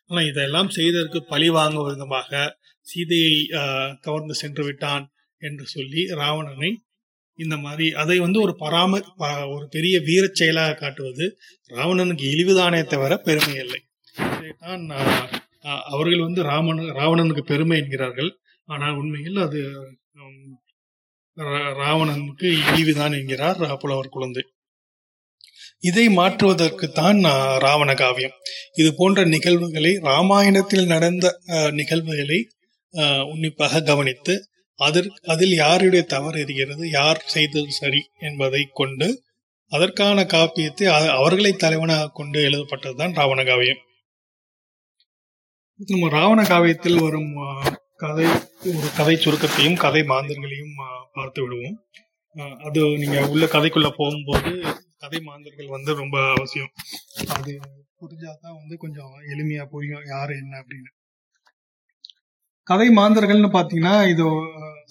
[0.07, 2.31] ஆனால் இதெல்லாம் செய்ததற்கு பழி வாங்கும் விதமாக
[2.87, 3.33] சீதையை
[4.01, 5.05] கவர்ந்து சென்று விட்டான்
[5.41, 6.71] என்று சொல்லி ராவணனை
[7.39, 9.01] இந்த மாதிரி அதை வந்து ஒரு பராம
[9.55, 11.37] ஒரு பெரிய வீர செயலாக காட்டுவது
[11.69, 13.83] ராவணனுக்கு இழிவுதானே தவிர பெருமை இல்லை.
[14.37, 14.89] இதைத்தான்
[15.83, 18.37] அவர்கள் வந்து ராமன் ராவணனுக்கு பெருமை என்கிறார்கள்.
[18.65, 19.59] ஆனால் உண்மையில் அது
[21.35, 24.43] ரா- ராவணனுக்கு இழிவுதான் என்கிறார் புலவர் குழந்தை.
[25.79, 27.21] இதை மாற்றுவதற்குத்தான்
[27.59, 28.31] ராவண காவியம்.
[28.73, 31.39] இது போன்ற நிகழ்வுகளை ராமாயணத்தில் நடந்த
[31.71, 32.47] நிகழ்வுகளை
[33.31, 34.48] உன்னிப்பாக கவனித்து
[34.79, 39.07] அதற்கு அதில் யாருடைய தவறு இருக்கிறது யார் செய்தது சரி என்பதை கொண்டு
[39.71, 40.85] அதற்கான காப்பியத்தை
[41.17, 43.81] அவர்களை தலைவனாக கொண்டு எழுதப்பட்டதுதான் ராவண காவியம்
[45.89, 47.33] நம்ம ராவண காவியத்தில் வரும்
[48.03, 48.25] கதை
[48.71, 50.75] ஒரு கதை சுருக்கத்தையும் கதை மாந்தர்களையும்
[51.13, 51.77] பார்த்து விடுவோம்.
[52.67, 54.51] அது நீங்க உள்ள கதைக்குள்ள போகும்போது
[55.03, 56.71] கதை மாந்தர்கள் வந்து ரொம்ப அவசியம்.
[57.37, 57.51] அது
[58.01, 60.89] புரிஞ்சாதான் வந்து கொஞ்சம் எளிமையா புரியும் யாரு என்ன அப்படின்னு.
[62.69, 64.25] கதை மாந்தர்கள்னு பாத்தீங்கன்னா இது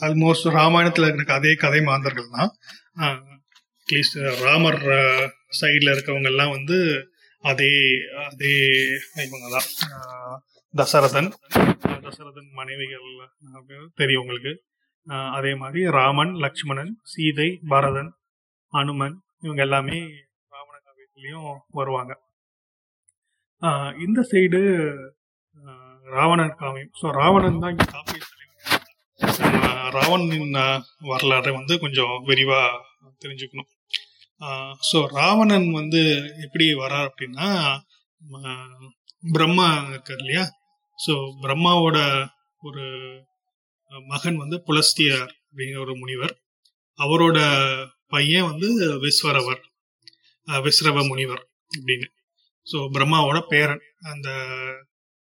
[0.06, 2.50] ஆல்மோஸ்ட் ராமாயணத்துல இருக்கிற கதை கதை மாந்தர்கள் தான்
[3.80, 4.80] அட்லீஸ்ட் ராமர்
[5.60, 6.78] சைட்ல இருக்கவங்க எல்லாம் வந்து
[7.44, 7.70] அதே
[8.26, 8.54] அதே
[9.26, 9.68] இவங்க தான்.
[10.74, 11.30] தசரதன்
[12.06, 13.06] தசரதன் மனைவிகள்
[14.00, 14.52] தெரியும் உங்களுக்கு.
[15.36, 18.10] அதே மாதிரி ராமன் லக்ஷ்மணன் சீதை பரதன்
[18.72, 19.98] அனுமன் இவங்க எல்லாமே
[20.52, 21.46] ராவண காவியத்திலையும்
[21.78, 22.12] வருவாங்க.
[24.06, 24.60] இந்த சைடு
[26.16, 28.25] ராவணன் காவியம் ஸோ ராவணன் தான் இங்க காப்பிய
[29.97, 30.57] ராவணனின்
[31.11, 32.61] வரலாறை வந்து கொஞ்சம் விரிவா
[33.23, 33.71] தெரிஞ்சுக்கணும்.
[34.88, 36.01] ஸோ ராவணன் வந்து
[36.44, 37.49] எப்படி வரார் அப்படின்னா
[39.35, 40.44] பிரம்மா இருக்கார் இல்லையா?
[40.99, 41.99] ஸோ பிரம்மாவோட
[42.68, 42.85] ஒரு
[44.12, 46.35] மகன் வந்து புலஸ்தியார் அப்படிங்கிற ஒரு முனிவர்.
[46.99, 47.38] அவரோட
[48.14, 48.68] பையன் வந்து
[49.05, 49.62] விஸ்வரவர்.
[50.66, 52.09] விஸ்ரவ முனிவர் அப்படின்னு.
[52.66, 53.85] ஸோ பிரம்மாவோட பேரன்.
[54.12, 54.29] அந்த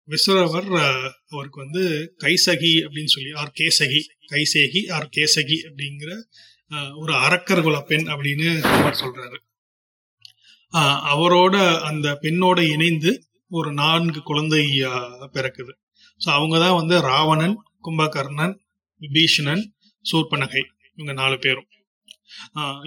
[0.09, 0.69] விஸ்வரவர்
[1.33, 1.83] அவருக்கு வந்து
[2.23, 6.11] கைசகி அப்படின்னு சொல்லி ஆர் கேசகி கைசேகி ஆர் கேசகி அப்படிங்கிற
[7.01, 9.37] ஒரு அரக்கர் குல பெண் அப்படின்னு அவர் சொல்றாரு.
[11.13, 11.55] அவரோட
[11.89, 13.11] அந்த பெண்ணோட இணைந்து
[13.51, 14.63] ஒரு நான்கு குழந்தை
[15.35, 15.73] பிறக்குது.
[16.21, 17.55] ஸோ அவங்க தான் வந்து ராவணன்
[17.87, 18.55] கும்பகர்ணன்
[19.01, 19.63] விபீஷணன்
[20.05, 20.63] சூர்பனகை
[20.97, 21.69] இவங்க நாலு பேரும்.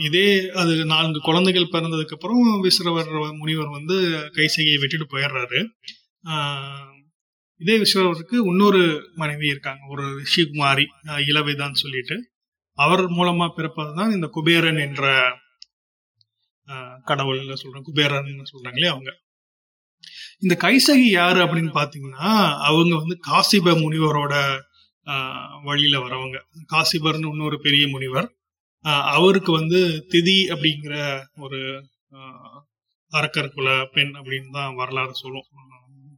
[0.06, 0.28] இதே
[0.60, 3.96] அது நான்கு குழந்தைகள் பிறந்ததுக்கு அப்புறம் விஸ்ரவர் முனிவர் வந்து
[4.36, 5.60] கைசையை விட்டுட்டு போயிடுறாரு.
[7.58, 9.80] இதே விஸ்வரவருக்கு இன்னொரு மனைவி இருக்காங்க.
[9.88, 12.30] ஒரு ரிஷிகுமாரி இளவைதான் சொல்லிட்டு.
[12.72, 15.32] அவர் மூலமா பிறப்பதுதான் இந்த குபேரன் என்ற
[17.04, 19.16] கடவுள் சொல்றாங்க குபேரன் சொல்றாங்களே அவங்க.
[20.38, 24.60] இந்த கைசகி யாரு அப்படின்னு பாத்தீங்கன்னா அவங்க வந்து காசிப முனிவரோட
[25.04, 26.40] ஆஹ் வழியில வரவங்க.
[26.72, 28.34] காசிபர்னு இன்னொரு பெரிய முனிவர்.
[28.82, 32.60] அவருக்கு வந்து திதி அப்படிங்கிற ஒரு ஆஹ்
[33.08, 35.44] அரக்கர் குல பெண் அப்படின்னு தான் வரலாறு சொல்லும்.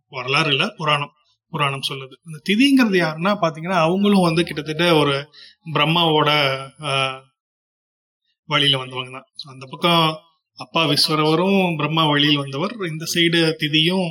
[0.08, 1.12] வரலாறு இல்ல புராணம்.
[1.52, 2.14] புராணம் சொல்லுது.
[2.26, 5.14] இந்த திதிங்கிறது யாருன்னா பாத்தீங்கன்னா அவங்களும் வந்து கிட்டத்தட்ட ஒரு
[5.74, 6.30] பிரம்மாவோட
[8.48, 9.28] வழியில வந்தவங்க தான்.
[9.52, 10.04] அந்த பக்கம்
[10.58, 12.74] அப்பா விஸ்வரவரும் பிரம்மா வழியில் வந்தவர்.
[12.90, 14.08] இந்த சைடு திதியும்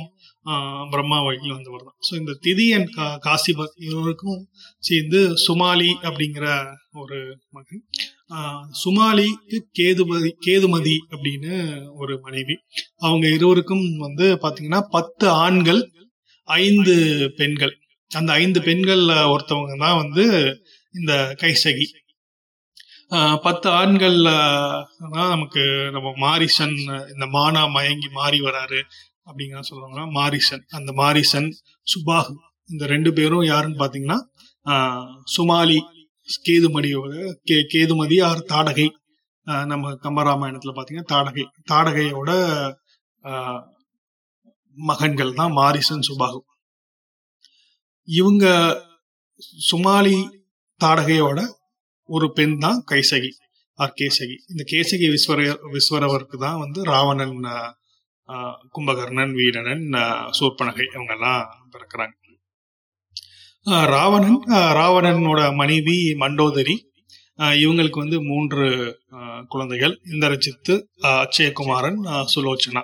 [0.90, 1.96] பிரம்மா வழியில் வந்தவர் தான்.
[2.06, 4.38] ஸோ இந்த திதி அண்ட் கா காசிபத் இவருக்கும்
[4.78, 6.46] சேர்ந்து சுமாலி அப்படிங்கிற
[6.92, 7.18] ஒரு
[7.50, 7.82] மகன்.
[8.36, 11.52] ஆஹ் சுமாலிக்கு கேதுமதி கேதுமதி அப்படின்னு
[11.94, 12.56] ஒரு மனைவி.
[12.98, 15.82] அவங்க இருவருக்கும் வந்து பாத்தீங்கன்னா பத்து ஆண்கள்
[16.44, 16.94] ஐந்து
[17.36, 17.78] பெண்கள்.
[18.08, 20.24] அந்த ஐந்து பெண்கள்ல ஒருத்தவங்க தான் வந்து
[20.94, 21.84] இந்த கைசகி.
[23.10, 24.30] ஆஹ் பத்து ஆண்கள்ல
[24.98, 26.76] நமக்கு நம்ம மாரிசன்
[27.12, 28.82] இந்த மானா மயங்கி மாறி வராரு
[29.26, 30.62] அப்படிங்கிற சொல்றாங்க மாரிசன்.
[30.68, 31.50] அந்த மாரிசன்
[31.82, 32.34] சுபாகு
[32.66, 34.18] இந்த ரெண்டு பேரும் யாருன்னு பாத்தீங்கன்னா
[34.64, 35.78] ஆஹ் சுமாலி
[36.48, 38.88] கேதுமடியோட கே கேதுமதி ஆர் தாடகை.
[39.46, 41.44] ஆஹ் நம்ம கம்பராமாயணத்துல பாத்தீங்கன்னா தாடகை.
[41.72, 42.30] தாடகையோட
[43.22, 43.62] ஆஹ்
[44.76, 46.40] மகன்கள் தான் மாரிசன் சுபாகு
[48.08, 48.46] இவங்க
[49.68, 50.16] சுமாலி
[50.80, 51.40] தாடகையோட
[52.08, 53.30] ஒரு பெண் தான் கைசகி
[53.78, 54.36] ஆர் கேசகி.
[54.50, 55.40] இந்த கேசகி விஸ்வர
[55.74, 57.36] விஸ்வரவருக்கு தான் வந்து ராவணன்
[58.28, 59.84] ஆஹ், கும்பகர்ணன் வீரனன்
[60.38, 61.40] சூர்பனகை அவங்க எல்லாம்
[61.72, 62.14] பிறக்கிறாங்க.
[63.66, 64.38] ஆஹ், ராவணன்
[64.78, 66.76] ராவணனோட மனைவி மண்டோதரி
[67.58, 68.64] இவங்களுக்கு வந்து மூன்று
[69.16, 70.74] ஆஹ், குழந்தைகள் இந்தரஜித்து
[71.16, 72.00] அச்சயகுமாரன்
[72.34, 72.82] சுலோச்சனா.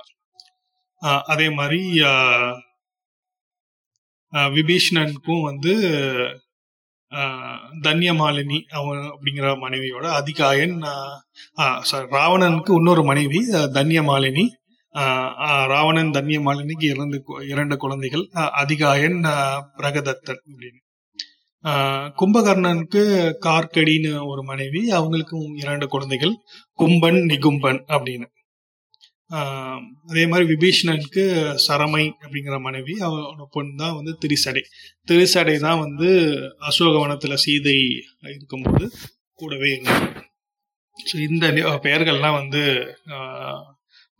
[1.26, 1.80] அதே மாதிரி
[4.52, 5.72] விபீஷணனுக்கும் வந்து
[7.84, 10.74] தன்யமாலினி அவன் அப்படிங்கிற மனைவியோட அதிகாயன்
[11.56, 13.40] ஆஹ், ராவணனுக்கு இன்னொரு மனைவி
[13.74, 14.44] தன்யமாலினி.
[15.66, 19.18] ராவணன் தன்யமாலினிக்கு இரண்டு இரண்டு குழந்தைகள் அதிகாயன்
[19.76, 20.80] பிரகதத்தன் அப்படின்னு.
[22.16, 23.02] கும்பகர்ணனுக்கு
[23.46, 26.34] கார்கடின்னு ஒரு மனைவி அவங்களுக்கும் இரண்டு குழந்தைகள்
[26.78, 28.28] கும்பன் நிகும்பன் அப்படின்னு.
[29.30, 31.22] அதே மாதிரி விபீஷணனுக்கு
[31.64, 34.62] சரமை அப்படிங்கிற மனைவி அவனோட பொண்ணு தான் வந்து திரிசடை.
[35.08, 36.08] திரிசடை தான் வந்து
[36.68, 37.76] அசோகவனத்தில் சீதை
[38.30, 38.86] இருக்கும்போது
[39.38, 40.12] கூடவே இருந்தாங்க
[40.96, 41.46] ஸோ இந்த
[41.84, 42.62] பெயர்கள்லாம் வந்து
[43.14, 43.64] ஆஹ்,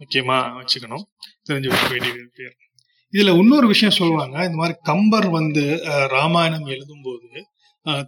[0.00, 1.04] முக்கியமா வச்சுக்கணும்.
[1.46, 2.54] தெரிஞ்சு வைக்க வேண்டிய பேர்
[3.12, 5.64] இதில் இன்னொரு விஷயம் சொல்லுவாங்க இந்த மாதிரி கம்பர் வந்து
[6.14, 7.40] ராமாயணம் எழுதும்போது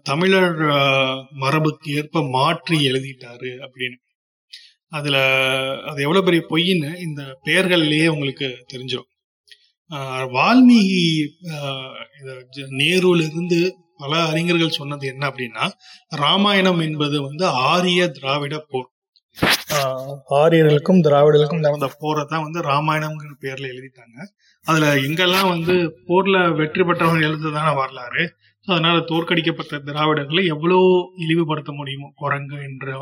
[0.05, 0.57] தமிழர்
[1.43, 3.99] மரபுக்கு ஏற்ப மாற்றி எழுதிட்டாரு அப்படின்னு.
[4.93, 5.21] அதில்
[5.91, 9.09] அது எவ்வளோ பெரிய பொய்ன்னு இந்த பெயர்கள்லேயே உங்களுக்கு தெரிஞ்சிடும்
[10.35, 11.03] வால்மீகி
[12.81, 13.61] நேருலிருந்து
[14.03, 15.65] பல அறிஞர்கள் சொன்னது என்ன அப்படின்னா
[16.23, 18.89] ராமாயணம் என்பது வந்து ஆரிய திராவிட போர்.
[20.41, 24.17] ஆரியர்களுக்கும் திராவிடர்களுக்கும் நடந்த போரை தான் வந்து ராமாயணம்ங்கிற பேர்ல எழுதிட்டாங்க.
[24.65, 25.75] அதுல எங்கெல்லாம் வந்து
[26.09, 28.25] போர்ல வெற்றி பெற்றவங்க எழுதுதான வரலாறு.
[28.69, 30.89] அதனால தோற்கடிக்கப்பட்ட திராவிடர்களை எவ்வளவு
[31.25, 33.01] இழிவுபடுத்த முடியுமோ குரங்கு என்றோ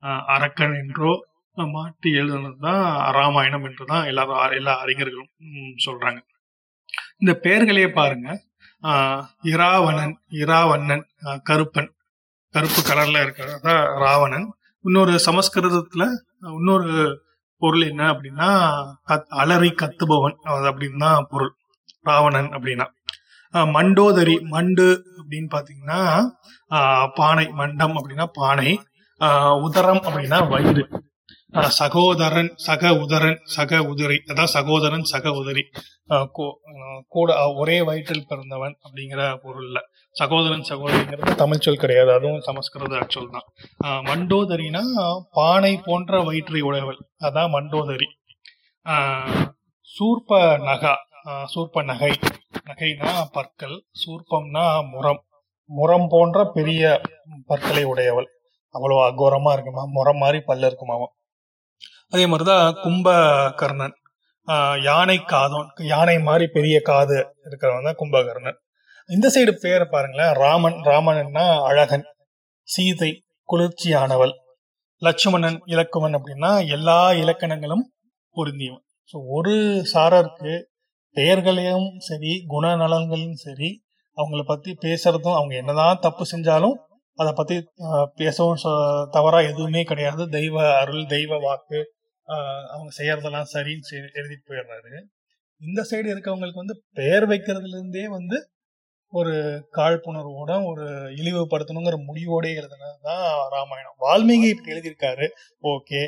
[0.00, 5.28] அரக்கன் என்றோ மாட்டி மாற்றி எழுதுனது தான் ராமாயணம் என்றுதான் எல்லாரும் எல்லா அறிஞர்களும்
[5.84, 6.18] சொல்றாங்க.
[7.18, 8.42] இந்த பெயர்களையே பாருங்க.
[8.82, 11.02] ஆஹ், இராவணன் இராவண்ணன்
[11.50, 11.88] கருப்பன்.
[12.50, 14.54] கருப்பு கலர்ல இருக்கிறதா ராவணன்.
[14.80, 16.08] இன்னொரு சமஸ்கிருதத்துல
[16.40, 17.22] இன்னொரு
[17.56, 18.48] பொருள் என்ன அப்படின்னா
[19.08, 20.36] கத்- அலறி கத்துபவன்.
[20.42, 21.54] அது அப்படின்னு தான் பொருள்.
[22.00, 22.86] ராவணன் அப்படின்னா.
[23.52, 26.26] மண்டோதரி மண்டு அப்படின்னு பாத்தீங்கன்னா
[27.14, 28.82] பானை மண்டம் அப்படின்னா பானை.
[29.66, 30.84] உதரம் அப்படின்னா வயிறு.
[31.68, 34.16] சகோதரன் சக உதரன் சக உதிரி.
[34.30, 35.62] அதான் சகோதரன் சக உதிரி.
[37.08, 39.78] கூட ஒரே வயிற்றில் பிறந்தவன் அப்படிங்கிற பொருள்ல.
[40.10, 42.12] சகோதரன் சகோதரிங்கிறது தமிழ் சொல் கிடையாது.
[42.12, 43.48] அதுவும் சமஸ்கிருத சொல் தான்.
[44.08, 44.82] மண்டோதரினா
[45.32, 47.00] பானை போன்ற வயிற்றை உடையவள்.
[47.20, 48.08] அதான் மண்டோதரி.
[49.94, 50.94] சூர்ப நகா.
[51.54, 52.12] சூர்ப நகை.
[52.66, 53.76] நகைனா பற்கள்.
[54.02, 55.22] சூர்பம்னா முரம்.
[55.78, 57.00] முரம் போன்ற பெரிய
[57.46, 58.28] பற்களை உடையவள்.
[58.68, 61.14] அவ்வளவு அகோரமா இருக்குமா முரம் மாதிரி பல்ல இருக்குமாவும்
[62.08, 63.94] அதே மாதிரிதான் கும்பகர்ணன்.
[64.48, 68.58] ஆஹ் யானை காதோன் யானை மாதிரி பெரிய காது இருக்கிறவன் தான் கும்பகர்ணன்.
[69.08, 70.32] இந்த சைடு பேரை பாருங்களேன்.
[70.34, 72.06] ராமன் ராமன்னா அழகன்
[72.68, 74.32] சீதை குளிர்ச்சியானவள்
[75.02, 77.84] லட்சுமணன் இலக்குவன் அப்படின்னா எல்லா இலக்கணங்களும்
[78.34, 78.84] பொருந்தியவன்.
[79.12, 79.54] ஸோ ஒரு
[79.94, 80.62] சாரருக்கு
[81.16, 83.70] பெயர்களையும் சரி குணநலன்களும் சரி
[84.16, 86.76] அவங்கள பத்தி பேசுறதும் அவங்க என்னதான் தப்பு செஞ்சாலும்
[87.18, 87.56] அதை பத்தி
[88.14, 90.22] பேசவும் தவறா எதுவுமே கிடையாது.
[90.36, 91.80] தெய்வ அருள் தெய்வ வாக்கு
[92.72, 94.92] அவங்க செய்யறதெல்லாம் சரின்னு எழுதிட்டு போயிடுறாரு.
[95.60, 98.38] இந்த சைடு இருக்கவங்களுக்கு வந்து பெயர் வைக்கிறதுல இருந்தே வந்து
[99.12, 99.34] ஒரு
[99.76, 100.86] காழ்ப்புணர்வோட ஒரு
[101.20, 103.98] இழிவுபடுத்தணுங்கிற முடிவோடே எழுதுனதுதான் ராமாயணம்.
[104.06, 105.26] வால்மீகி இப்படி எழுதியிருக்காரு.
[105.72, 106.02] ஓகே.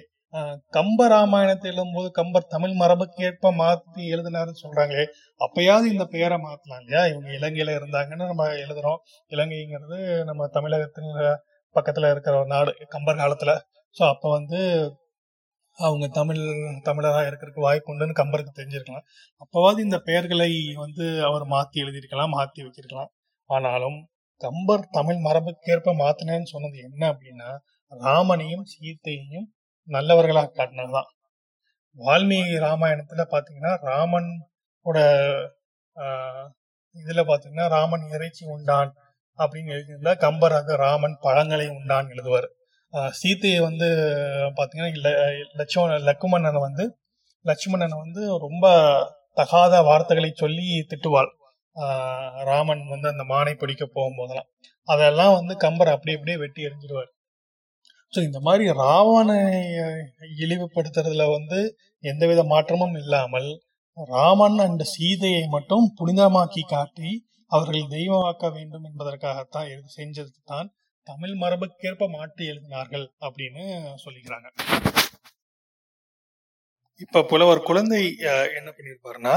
[0.75, 5.05] கம்ப ராமாயணத்தை எழுதும்போது கம்பர் தமிழ் மரபுக்கேற்ப மாத்தி எழுதினாருன்னு சொல்றாங்களே
[5.41, 7.03] அப்பயாவது இந்த பெயரை மாத்தலாம் இல்லையா?
[7.07, 9.01] இவங்க இலங்கையில இருந்தாங்கன்னு நம்ம எழுதுறோம்.
[9.33, 11.11] இலங்கைங்கிறது நம்ம தமிழகத்தின்
[11.77, 13.53] பக்கத்துல இருக்கிற ஒரு நாடு கம்பர் காலத்துல.
[13.97, 14.61] சோ அப்ப வந்து
[15.79, 16.41] அவங்க தமிழ்
[16.89, 19.07] தமிழராக இருக்கிறதுக்கு வாய்ப்பு உண்டுன்னு கம்பருக்கு தெரிஞ்சிருக்கலாம்.
[19.43, 23.11] அப்பவாவது இந்த பெயர்களை வந்து அவர் மாத்தி எழுதியிருக்கலாம் மாத்தி வச்சிருக்கலாம்.
[23.51, 23.99] ஆனாலும்
[24.41, 27.49] கம்பர் தமிழ் மரபுக்கேற்ப மாத்தினேன்னு சொன்னது என்ன அப்படின்னா
[27.93, 29.49] ராமனையும் சீத்தையையும்
[29.95, 31.09] நல்லவர்களா காட்டினதுதான்.
[31.99, 34.99] வால்மீகி ராமாயணத்துல பாத்தீங்கன்னா ராமனோட
[36.97, 38.91] இதுல பாத்தீங்கன்னா ராமன் இறைச்சி உண்டான்
[39.39, 42.49] அப்படின்னு எழுதியிருந்தா கம்பர் அது ராமன் பழங்களை உண்டான் எழுதுவார்.
[42.95, 43.89] சீத்தையை சீதையை வந்து
[44.59, 45.13] பாத்தீங்கன்னா
[45.59, 46.85] லட்சுமண லக்குமணனை வந்து
[47.45, 48.67] லட்சுமணனை வந்து ரொம்ப
[49.39, 51.31] தகாத வார்த்தைகளை சொல்லி திட்டுவாள்.
[52.51, 54.49] ராமன் வந்து அந்த மானை பிடிக்க போகும்போதெல்லாம்.
[54.89, 57.11] அதெல்லாம் வந்து கம்பர் அப்படி அப்படியே வெட்டி எறிஞ்சிடுவார்
[58.13, 59.39] ஸோ இந்த மாதிரி ராவணை
[60.39, 61.59] இழிவுபடுத்துறதுல வந்து
[62.05, 63.49] எந்தவித மாற்றமும் இல்லாமல்
[63.95, 67.11] ராமன் அண்ட் சீதையை மட்டும் புனிதமாக்கி காட்டி
[67.51, 70.69] அவர்கள் தெய்வமாக்க வேண்டும் என்பதற்காகத்தான் எழுதி செஞ்சது தான்
[71.07, 73.65] தமிழ் மரபுக்கேற்ப மாற்றி எழுதினார்கள் அப்படின்னு
[74.05, 74.49] சொல்லிக்கிறாங்க.
[77.01, 78.17] இப்ப புலவர் குழந்தை
[78.55, 79.35] என்ன பண்ணியிருப்பாருன்னா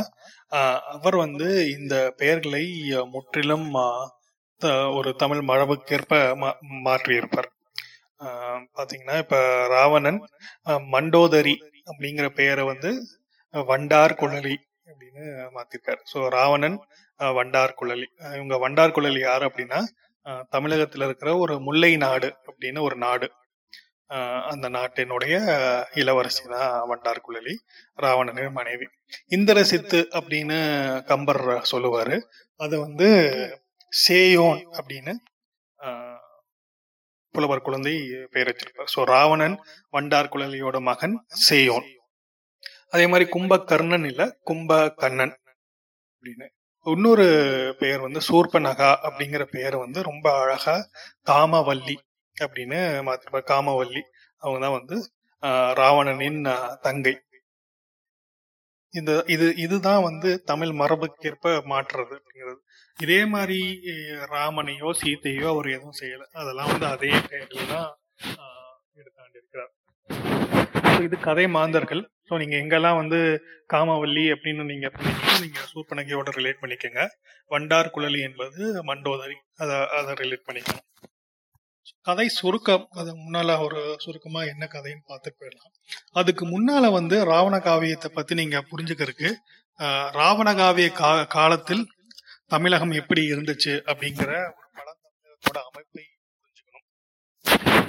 [0.91, 1.47] அவர் வந்து
[1.80, 2.63] இந்த பெயர்களை
[3.11, 3.67] முற்றிலும்
[4.61, 6.11] த- ஒரு தமிழ் மரபுக்கேற்ப
[6.41, 7.49] மா- மாற்றியிருப்பார்.
[8.78, 9.38] பாத்தீங்கன்னா இப்ப
[9.76, 10.19] ராவணன்
[10.93, 11.55] மண்டோதரி
[11.89, 12.91] அப்படிங்கிற பெயரை வந்து
[13.53, 14.55] வண்டார் குழலி
[14.91, 15.24] அப்படின்னு
[15.55, 16.01] மாத்திருக்காரு.
[16.11, 16.78] ஸோ ராவணன்
[17.38, 18.07] வண்டார் குழலி.
[18.38, 19.80] இவங்க வண்டார் குழலி யார் அப்படின்னா
[20.55, 23.28] தமிழகத்துல இருக்கிற ஒரு முல்லை நாடு அப்படின்னு ஒரு நாடு.
[24.51, 25.36] அந்த நாட்டினுடைய
[26.01, 27.53] இளவரசி தான் வண்டார் குழலி
[28.03, 28.88] ராவணனின் மனைவி.
[29.38, 30.57] இந்திரசித்து அப்படின்னு
[31.11, 32.17] கம்பர் சொல்லுவாரு.
[32.59, 33.09] அதை வந்து
[33.93, 35.13] சேயோன் அப்படின்னு
[37.36, 37.93] புலவர் குழந்தை
[38.31, 39.55] பெயர் வச்சிருப்பார் ஸோ ராவணன்
[39.93, 41.88] வண்டார் குழலியோட மகன் சேயோன்.
[42.89, 45.34] அதே மாதிரி கும்பகர்ணன் இல்ல கும்பகண்ணன்
[46.11, 46.47] அப்படின்னு.
[46.86, 47.25] இன்னொரு
[47.79, 50.75] பெயர் வந்து சூர்பநகா அப்படிங்கிற பெயர் வந்து ரொம்ப அழகா
[51.27, 51.97] காமவல்லி
[52.38, 53.49] அப்படின்னு மாத்திருப்பார்.
[53.51, 54.03] காமவல்லி.
[54.41, 54.95] அவங்க தான் வந்து
[55.43, 56.41] ஆஹ், ராவணனின்
[56.81, 57.13] தங்கை.
[58.99, 62.59] இந்த இது இதுதான் வந்து தமிழ் மரபுக்கேற்ப மாற்றுறது அப்படிங்கிறது.
[62.97, 63.59] இதே மாதிரி
[64.35, 66.23] ராமனையோ சீத்தையோ அவர் எதுவும் செய்யல.
[66.41, 67.89] அதெல்லாம் வந்து அதே பெயர்ல தான்
[68.41, 69.71] இருக்கிறார் எடுத்தாண்டிருக்கிறார்
[71.07, 72.03] இது கதை மாந்தர்கள்.
[72.27, 73.19] ஸோ நீங்க எங்கெல்லாம் வந்து
[73.73, 77.01] காமவல்லி அப்படின்னு நீங்க பண்ணீங்கன்னா நீங்க சூர்பனகையோட ரிலேட் பண்ணிக்கோங்க.
[77.53, 79.37] வண்டார் குழலி என்பது மண்டோதரி.
[79.63, 80.85] அதை அதை ரிலேட் பண்ணிக்கணும்
[82.06, 85.74] கதை சுருக்கம் அது முன்னால ஒரு சுருக்கமா என்ன கதைன்னு பார்த்துட்டு போயிடலாம்.
[86.20, 89.30] அதுக்கு முன்னால வந்து ராவண காவியத்தை பத்தி நீங்க புரிஞ்சுக்கிறதுக்கு
[90.20, 91.84] ராவண காவிய கா காலத்தில்
[92.54, 96.04] தமிழகம் எப்படி இருந்துச்சு அப்படிங்கிற ஒரு பழந்தமிழகத்தோட அமைப்பை
[96.39, 96.86] புரிஞ்சுக்கணும்.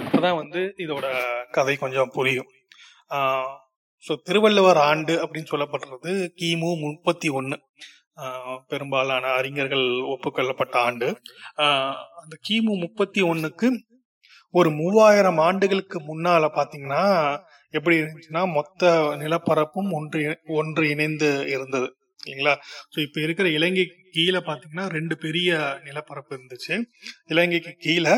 [0.04, 1.06] அப்பதான் வந்து இதோட
[1.56, 2.50] கதை கொஞ்சம் புரியும்.
[4.04, 7.58] ஸோ திருவள்ளுவர் ஆண்டு அப்படின்னு சொல்லப்படுறது கிமு முப்பத்தி ஒன்று
[8.70, 11.08] பெரும்பாலான அறிஞர்கள் ஒப்புக்கொள்ளப்பட்ட ஆண்டு.
[12.20, 13.68] அந்த கிமு முப்பத்தி ஒன்றுக்கு
[14.58, 17.04] ஒரு மூவாயிரம் ஆண்டுகளுக்கு முன்னால பாத்தீங்கன்னா
[17.76, 18.90] எப்படி இருந்துச்சுன்னா மொத்த
[19.22, 20.20] நிலப்பரப்பும் ஒன்று
[20.58, 21.88] ஒன்று இணைந்து இருந்தது.
[22.24, 22.52] இல்லைங்களா?
[22.92, 26.74] ஸோ இப்போ இருக்கிற இலங்கைக்கு கீழே பார்த்தீங்கன்னா ரெண்டு பெரிய நிலப்பரப்பு இருந்துச்சு.
[27.26, 28.14] இலங்கைக்கு கீழே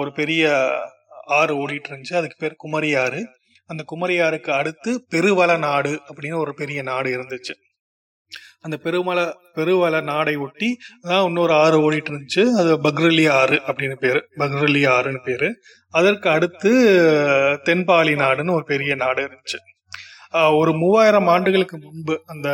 [0.00, 0.50] ஒரு பெரிய
[1.40, 2.16] ஆறு ஓடிட்டு இருந்துச்சு.
[2.20, 3.20] அதுக்கு பேர் குமரி ஆறு
[3.70, 7.54] அந்த குமரி ஆறுக்கு அடுத்து பெருவள நாடு அப்படின்னு ஒரு பெரிய நாடு இருந்துச்சு.
[8.64, 9.20] அந்த பெருமல
[9.56, 10.68] பெருவலை நாடை ஒட்டி
[11.08, 14.20] தான் இன்னொரு ஆறு ஓடிட்டு இருந்துச்சு அது பக்ரலி ஆறு அப்படின்னு பேரு.
[14.40, 15.48] பக்ரலி ஆறுன்னு பேரு.
[16.00, 16.72] அதற்கு அடுத்து
[17.68, 19.60] தென்பாலி நாடுன்னு ஒரு பெரிய நாடு இருந்துச்சு.
[20.58, 22.48] ஒரு மூவாயிரம் ஆண்டுகளுக்கு முன்பு அந்த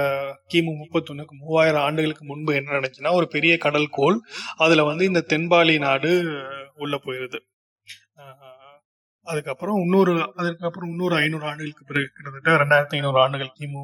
[0.52, 4.16] கிமு முப்பத்தொன்னுக்கு மூவாயிரம் ஆண்டுகளுக்கு முன்பு என்ன நடந்துச்சுன்னா ஒரு பெரிய கடல் கோள்
[4.56, 6.12] அதுல வந்து இந்த தென்பாலி நாடு
[6.82, 7.40] உள்ள போயிருது.
[9.26, 13.82] அதுக்கப்புறம் இன்னொரு அதுக்கப்புறம் இன்னொரு ஐநூறு ஆண்டுகளுக்கு பிறகு கிட்டத்தட்ட ரெண்டாயிரத்தி ஐநூறு ஆண்டுகள் கிமு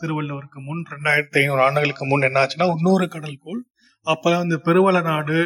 [0.00, 3.60] திருவள்ளுவருக்கு முன் ரெண்டாயிரத்தி ஐநூறு ஆண்டுகளுக்கு முன் என்ன ஆச்சுன்னா இன்னொரு கடல் கோள்
[4.06, 5.38] அப்பதான் இந்த பெருவள நாடு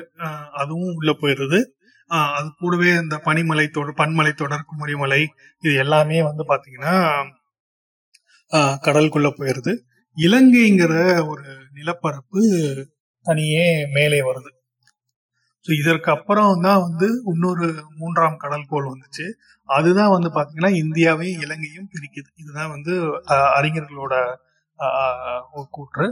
[0.62, 1.58] அதுவும் உள்ள போயிருது.
[2.36, 5.20] அது கூடவே இந்த பனிமலை தொடர் பன்மலை தொடர் குமரிமலை
[5.62, 6.94] இது எல்லாமே வந்து பாத்தீங்கன்னா
[8.86, 9.72] கடலுக்குள்ள போயிருது.
[10.16, 10.94] இலங்கைங்கிற
[11.32, 11.44] ஒரு
[11.76, 12.40] நிலப்பரப்பு
[13.26, 14.50] தனியே மேலே வருது.
[15.66, 17.66] ஸோ இதற்கு அப்புறம் தான் வந்து இன்னொரு
[18.00, 19.24] மூன்றாம் கடல்கோள் வந்துச்சு.
[19.68, 22.28] அதுதான் வந்து பாத்தீங்கன்னா இந்தியாவையும் இலங்கையும் பிரிக்குது.
[22.42, 22.92] இதுதான் வந்து
[23.58, 24.14] அறிஞர்களோட
[25.76, 26.06] கூற்று.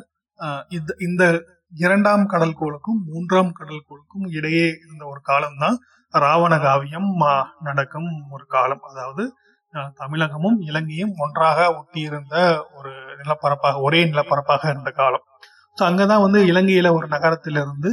[0.77, 1.25] இந்த இந்த
[1.73, 5.77] இரண்டாம் கடல்கோளுக்கும் மூன்றாம் கடல்கோளுக்கும் இடையே இருந்த ஒரு காலம்தான்
[6.15, 7.11] ராவண காவியம்
[7.69, 8.83] நடக்கும் ஒரு காலம்.
[8.91, 9.25] அதாவது
[10.01, 12.37] தமிழகமும் இலங்கையும் ஒன்றாக ஒட்டியிருந்த
[12.77, 15.25] ஒரு நிலப்பரப்பாக ஒரே நிலப்பரப்பாக இருந்த காலம்.
[15.79, 17.91] ஸோ அங்கதான் வந்து இலங்கையில ஒரு நகரத்திலிருந்து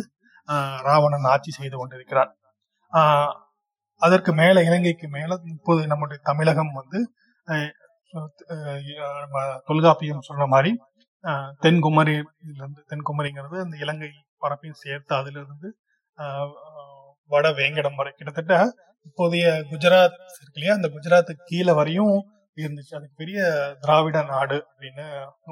[0.88, 2.32] ராவணன் ஆட்சி செய்து கொண்டிருக்கிறார்
[4.02, 7.00] அதற்கு மேல இலங்கைக்கு மேல இப்போது நம்முடைய தமிழகம் வந்து
[9.22, 10.72] நம்ம தொல்காப்பியம் சொன்ன மாதிரி
[11.66, 15.70] தென்குமரியிலிருந்து தென்குமரி தென்குமரிங்கிறது அந்த இலங்கை பரப்பையும் சேர்த்து அதிலிருந்து
[17.30, 18.12] வட வேங்கடம் வரை.
[18.16, 18.56] கிட்டத்தட்ட
[19.08, 22.16] இப்போதைய குஜராத் இருக்கு இல்லையா அந்த குஜராத்துக்கு கீழே வரையும்
[22.58, 22.94] இருந்துச்சு.
[22.98, 23.40] அதுக்கு பெரிய
[23.80, 25.06] திராவிட நாடு அப்படின்னு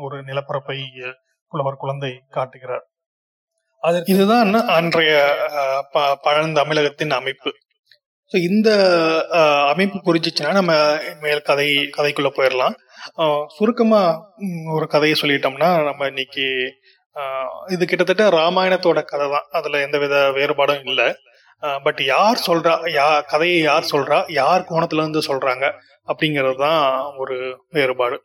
[0.05, 0.77] ஒரு நிலப்பரப்பை
[1.51, 2.85] புலவர் குழந்தை காட்டுகிறார்.
[4.13, 5.13] இதுதான் அன்றைய
[5.93, 7.51] ப- பழந்தமிழகத்தின் அமைப்பு.
[8.31, 8.69] ஸோ இந்த
[9.71, 10.73] அமைப்பு புரிஞ்சிச்சுன்னா நம்ம
[11.21, 11.67] மேல் கதை
[11.97, 12.75] கதைக்குள்ள போயிடலாம்
[13.57, 14.01] சுருக்கமா
[14.75, 16.45] ஒரு கதையை சொல்லிட்டோம்னா நம்ம இன்னைக்கு
[17.15, 19.47] ஆஹ், இது கிட்டத்தட்ட ராமாயணத்தோட கதை தான்.
[19.57, 21.07] அதுல எந்தவித வேறுபாடும் இல்லை.
[21.85, 25.65] பட் யார் சொல்றா யா கதையை யார் சொல்றா யார் கோணத்துல இருந்து சொல்றாங்க
[26.07, 26.81] அப்படிங்கிறது தான்
[27.21, 27.35] ஒரு
[27.73, 28.17] வேறுபாடு.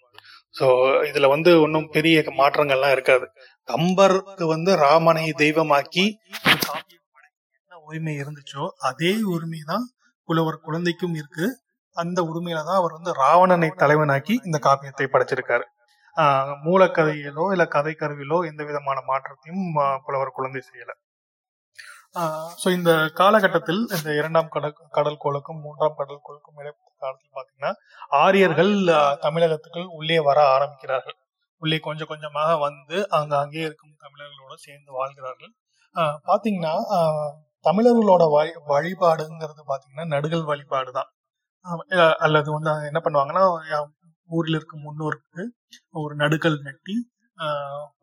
[0.54, 0.66] ஸோ
[1.08, 3.26] இதுல வந்து ஒன்றும் பெரிய மாற்றங்கள்லாம் இருக்காது.
[3.68, 6.04] கம்பருக்கு வந்து ராமனை தெய்வமாக்கி
[7.14, 9.84] ஒரு என்ன உரிமை இருந்துச்சோ அதே உரிமை தான்
[10.28, 11.46] புலவர் குழந்தைக்கும் இருக்கு.
[11.96, 15.64] அந்த உரிமையில தான் அவர் வந்து ராவணனை தலைவனாக்கி இந்த காப்பியத்தை படைச்சிருக்காரு.
[16.16, 19.64] ஆஹ் மூலக்கதையிலோ இல்ல கதை கருவிலோ எந்த விதமான மாற்றத்தையும்
[20.06, 20.90] புலவர் குழந்தை செய்யல.
[22.62, 22.90] ஸோ இந்த
[23.20, 27.72] காலகட்டத்தில் இந்த இரண்டாம் கடல் கடல் கோளுக்கும் மூன்றாம் கடல் கோளுக்கும் இடைப்பட்ட காலத்தில் பாத்தீங்கன்னா
[28.22, 28.72] ஆரியர்கள்
[29.26, 31.18] தமிழகத்துக்குள் உள்ளே வர ஆரம்பிக்கிறார்கள்.
[31.62, 35.52] உள்ளே கொஞ்சம் கொஞ்சமாக வந்து அங்க அங்கே இருக்கும் தமிழர்களோட சேர்ந்து வாழ்கிறார்கள்.
[36.28, 36.74] பாத்தீங்கன்னா
[37.68, 41.10] தமிழர்களோட வழி வழிபாடுங்கிறது பாத்தீங்கன்னா நடுகள் வழிபாடு தான்.
[42.26, 43.44] அல்லது வந்து என்ன பண்ணுவாங்கன்னா
[44.30, 45.42] ஊரில் இருக்கும் முன்னோருக்கு
[46.02, 46.96] ஒரு நடுக்கல் நட்டி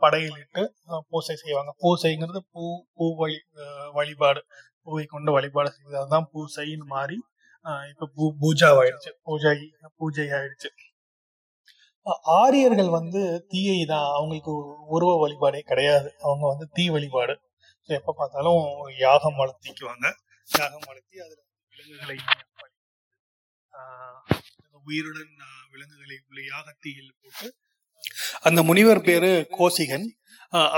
[0.04, 0.62] படையலிட்டு
[1.12, 1.72] பூசை செய்வாங்க.
[1.84, 2.64] பூசைங்கிறது பூ
[2.98, 3.38] பூ வழி
[3.98, 4.42] வழிபாடு
[4.86, 7.18] பூவை கொண்டு வழிபாடு செய்வது அதுதான் பூசைன்னு மாறி
[7.66, 9.12] இப்போ இப்ப பூ பூஜாவாயிடுச்சு.
[9.28, 9.54] பூஜை
[10.00, 10.70] பூஜை ஆயிடுச்சு
[12.40, 14.54] ஆரியர்கள் வந்து தீயை தான் அவங்களுக்கு
[14.96, 16.10] உருவ வழிபாடே கிடையாது.
[16.26, 17.36] அவங்க வந்து தீ வழிபாடு.
[17.88, 18.62] ஸோ எப்போ பார்த்தாலும்
[19.06, 20.06] யாகம் வளர்த்திக்குவாங்க
[20.50, 21.44] யாகம் வளர்த்தி அதில்
[21.74, 22.18] விலங்குகளை
[24.90, 25.34] உயிருடன்
[25.74, 27.48] விலங்குகளை உள்ள யாகத்தீயில் போட்டு
[28.48, 30.06] அந்த முனிவர் பேரு கோசிகன்.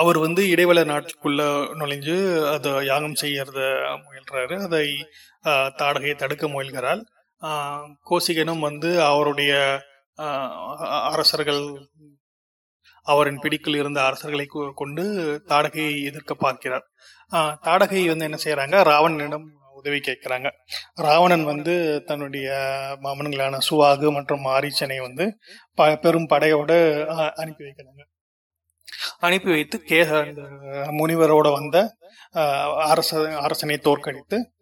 [0.01, 1.41] அவர் வந்து இடைவெள நாட்டுக்குள்ள
[1.79, 2.15] நுழைஞ்சு
[2.53, 3.59] அதை யாகம் செய்யறத
[4.05, 4.55] முயல்றாரு.
[4.67, 4.85] அதை
[5.81, 7.01] தாடகையை தடுக்க முயல்கிறாள்
[8.09, 9.53] கோசிகனும் வந்து அவருடைய
[11.11, 11.89] அரசர்கள்
[13.03, 15.03] அவரின் பிடிக்கில் இருந்த அரசர்களை கொ- கொண்டு
[15.47, 16.87] தாடகையை எதிர்க்க பார்க்கிறார்.
[17.61, 19.43] தாடகை வந்து என்ன செய்யறாங்க ராவணனிடம்
[19.73, 20.51] உதவி கேட்கிறாங்க.
[20.93, 22.51] ராவணன் வந்து தன்னுடைய
[23.01, 25.37] மாமன்களான சுவாகு மற்றும் ஆரிச்சனை வந்து
[25.75, 27.05] ப பெரும் படையோட
[27.35, 28.05] அனுப்பி வைக்கிறாங்க.
[29.19, 30.03] அனுப்பி வைத்து கே
[30.91, 31.97] முனிவரோட வந்த
[32.75, 34.53] அரச அரசனை தோற்கடித்து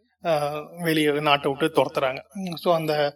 [0.78, 2.20] வெளியே நாட்டை விட்டு துரத்துறாங்க.
[2.64, 3.16] ஸோ அந்த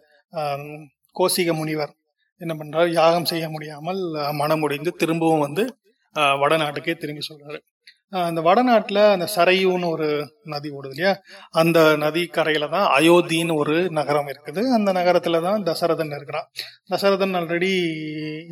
[1.18, 1.94] கோசிக முனிவர்
[2.40, 4.00] என்ன பண்ணுறாரு யாகம் செய்ய முடியாமல்
[4.40, 5.64] மனமுடிந்து திரும்பவும் வந்து
[6.42, 7.58] வடநாட்டுக்கே திரும்பி சொல்றாரு.
[8.28, 10.06] அந்த வடநாட்டில் அந்த சரையூன்னு ஒரு
[10.52, 11.12] நதி ஓடுது இல்லையா?
[11.60, 14.62] அந்த நதி கரையில தான் அயோத்தின்னு ஒரு நகரம் இருக்குது.
[14.76, 16.48] அந்த நகரத்துல தான் தசரதன் இருக்கிறான்.
[16.92, 17.70] தசரதன் ஆல்ரெடி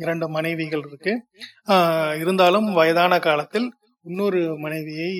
[0.03, 1.13] இரண்டு மனைவிகள் இருக்கு.
[2.21, 3.67] இருந்தாலும் வயதான காலத்தில்
[4.05, 5.11] இன்னொரு மனைவியை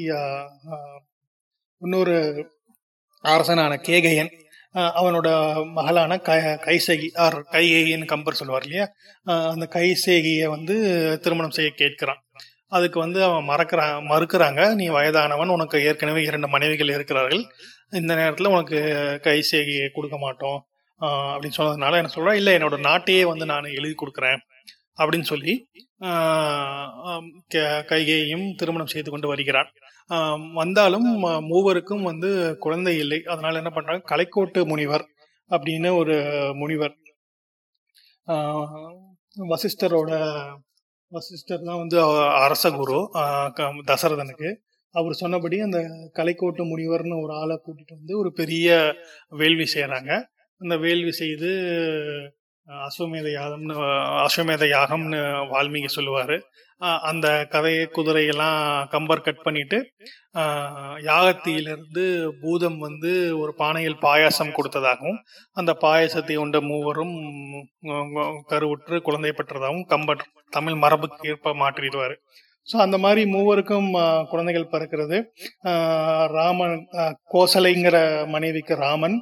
[1.81, 2.15] இன்னொரு
[3.23, 4.31] அரசனான கேகையன்
[4.75, 5.27] அவனோட
[5.77, 6.31] மகளான க
[6.65, 8.85] கைசேகி ஆர் கைகேயின்னு கம்பர் சொல்லுவார் இல்லையா?
[9.51, 10.75] அந்த கைசேகியை வந்து
[11.23, 12.21] திருமணம் செய்ய கேட்கிறான்.
[12.77, 14.61] அதுக்கு வந்து அவன் மறக்கிறான் மறுக்கிறாங்க.
[14.79, 17.43] நீ வயதானவன் உனக்கு ஏற்கனவே இரண்டு மனைவிகள் இருக்கிறார்கள்.
[18.01, 18.79] இந்த நேரத்தில் உனக்கு
[19.27, 20.59] கைசேகியை கொடுக்க மாட்டோம்.
[21.01, 24.39] அப்படின்னு சொன்னதுனால என்ன சொல்கிறான் இல்லை என்னோட நாட்டையே வந்து நான் எழுதி கொடுக்குறேன்
[25.01, 25.53] அப்படின்னு சொல்லி
[27.91, 29.69] கைகையையும் திருமணம் செய்து கொண்டு வருகிறான்.
[30.53, 33.23] வந்தாலும் மூவருக்கும் வந்து குழந்தை இல்லை.
[33.23, 34.15] அதனால என்ன பண்றாங்க?
[34.15, 35.05] கலைக்கோட்டு முனிவர்
[35.49, 36.15] அப்படின்னு ஒரு
[36.55, 36.95] முனிவர்.
[39.37, 40.11] வசிஷ்டரோட
[41.11, 44.55] வசிஷ்டர் தான் வந்து அரச குரு ஆஹ், க- தசரதனுக்கு.
[44.91, 45.77] அவர் சொன்னபடி அந்த
[46.15, 48.95] கலைக்கோட்டு முனிவர்னு ஒரு ஆளை கூட்டிட்டு வந்து ஒரு பெரிய
[49.29, 50.11] வேள்வி செய்யறாங்க
[50.57, 51.47] அந்த வேள்வி செய்து
[52.67, 53.75] அஸ்வமேத யாகம்னு
[54.25, 55.19] அஸ்வமேத யாகம்னு
[55.53, 56.41] வால்மீகி சொல்லுவாரு.
[57.09, 58.59] அந்த கதையை குதிரையெல்லாம்
[58.93, 59.77] கம்பர் கட் பண்ணிட்டு
[61.09, 62.03] யாகத்தியிலிருந்து
[62.41, 63.11] பூதம் வந்து
[63.41, 65.19] ஒரு பானையில் பாயாசம் கொடுத்ததாகவும்
[65.59, 67.15] அந்த பாயாசத்தை உண்ட மூவரும்
[68.51, 70.23] கருவுற்று குழந்தை பெற்றதாகவும் கம்பர்
[70.57, 72.15] தமிழ் மரபுக்கு ஏற்ப மாற்றிடுவார்.
[72.67, 73.89] ஸோ அந்த மாதிரி மூவருக்கும்
[74.31, 75.17] குழந்தைகள் பிறக்கிறது.
[76.37, 76.77] ராமன்
[77.33, 77.97] கோசலைங்கிற
[78.35, 79.17] மனைவிக்கு ராமன்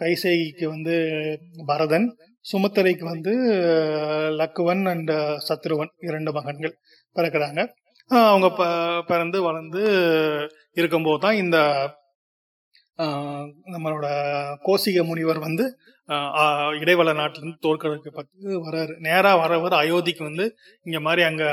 [0.00, 0.96] கைசேகிக்கு வந்து
[1.70, 2.06] பரதன்
[2.52, 3.32] சுமத்திரைக்கு வந்து
[4.32, 5.10] லக்குவன் அண்ட்
[5.48, 6.78] சத்ருவன் இரண்டு மகன்கள்
[7.14, 7.68] பிறக்கிறாங்க.
[8.08, 9.82] அவங்க ப- பிறந்து வளர்ந்து
[10.72, 11.58] இருக்கும்போது தான் இந்த
[13.66, 14.06] நம்மளோட
[14.66, 15.78] கோசிக முனிவர் வந்து
[16.80, 18.94] இடைவள நாட்டிலிருந்து தோற்கறதுக்கு பார்த்து வராரு.
[19.06, 20.44] நேரா வரவர் அயோத்திக்கு வந்து
[20.86, 21.44] இங்க மாதிரி அங்க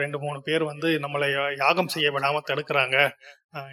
[0.00, 1.28] ரெண்டு மூணு பேர் வந்து நம்மளை
[1.62, 2.96] யாகம் செய்ய விடாம தடுக்கிறாங்க.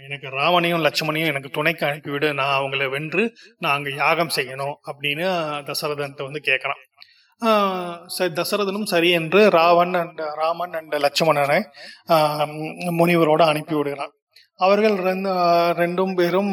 [0.06, 2.28] எனக்கு ராவணையும் லட்சுமணையும் எனக்கு துணைக்கு அனுப்பிவிடு.
[2.40, 3.26] நான் அவங்கள வென்று
[3.60, 4.76] நான் அங்க யாகம் செய்யணும்.
[4.92, 5.28] அப்படின்னு
[5.70, 6.82] தசரதன்ட்ட வந்து கேட்கறான்
[8.16, 11.58] சரி தசரதனும் சரி என்று ராவன் அண்ட் ராமன் அண்ட் லட்சுமணனை
[13.00, 14.14] முனிவரோடு முனிவரோட அனுப்பி விடுகிறான்
[14.60, 15.32] அவர்கள் ரெண்டு
[15.82, 16.52] ரெண்டும் பேரும்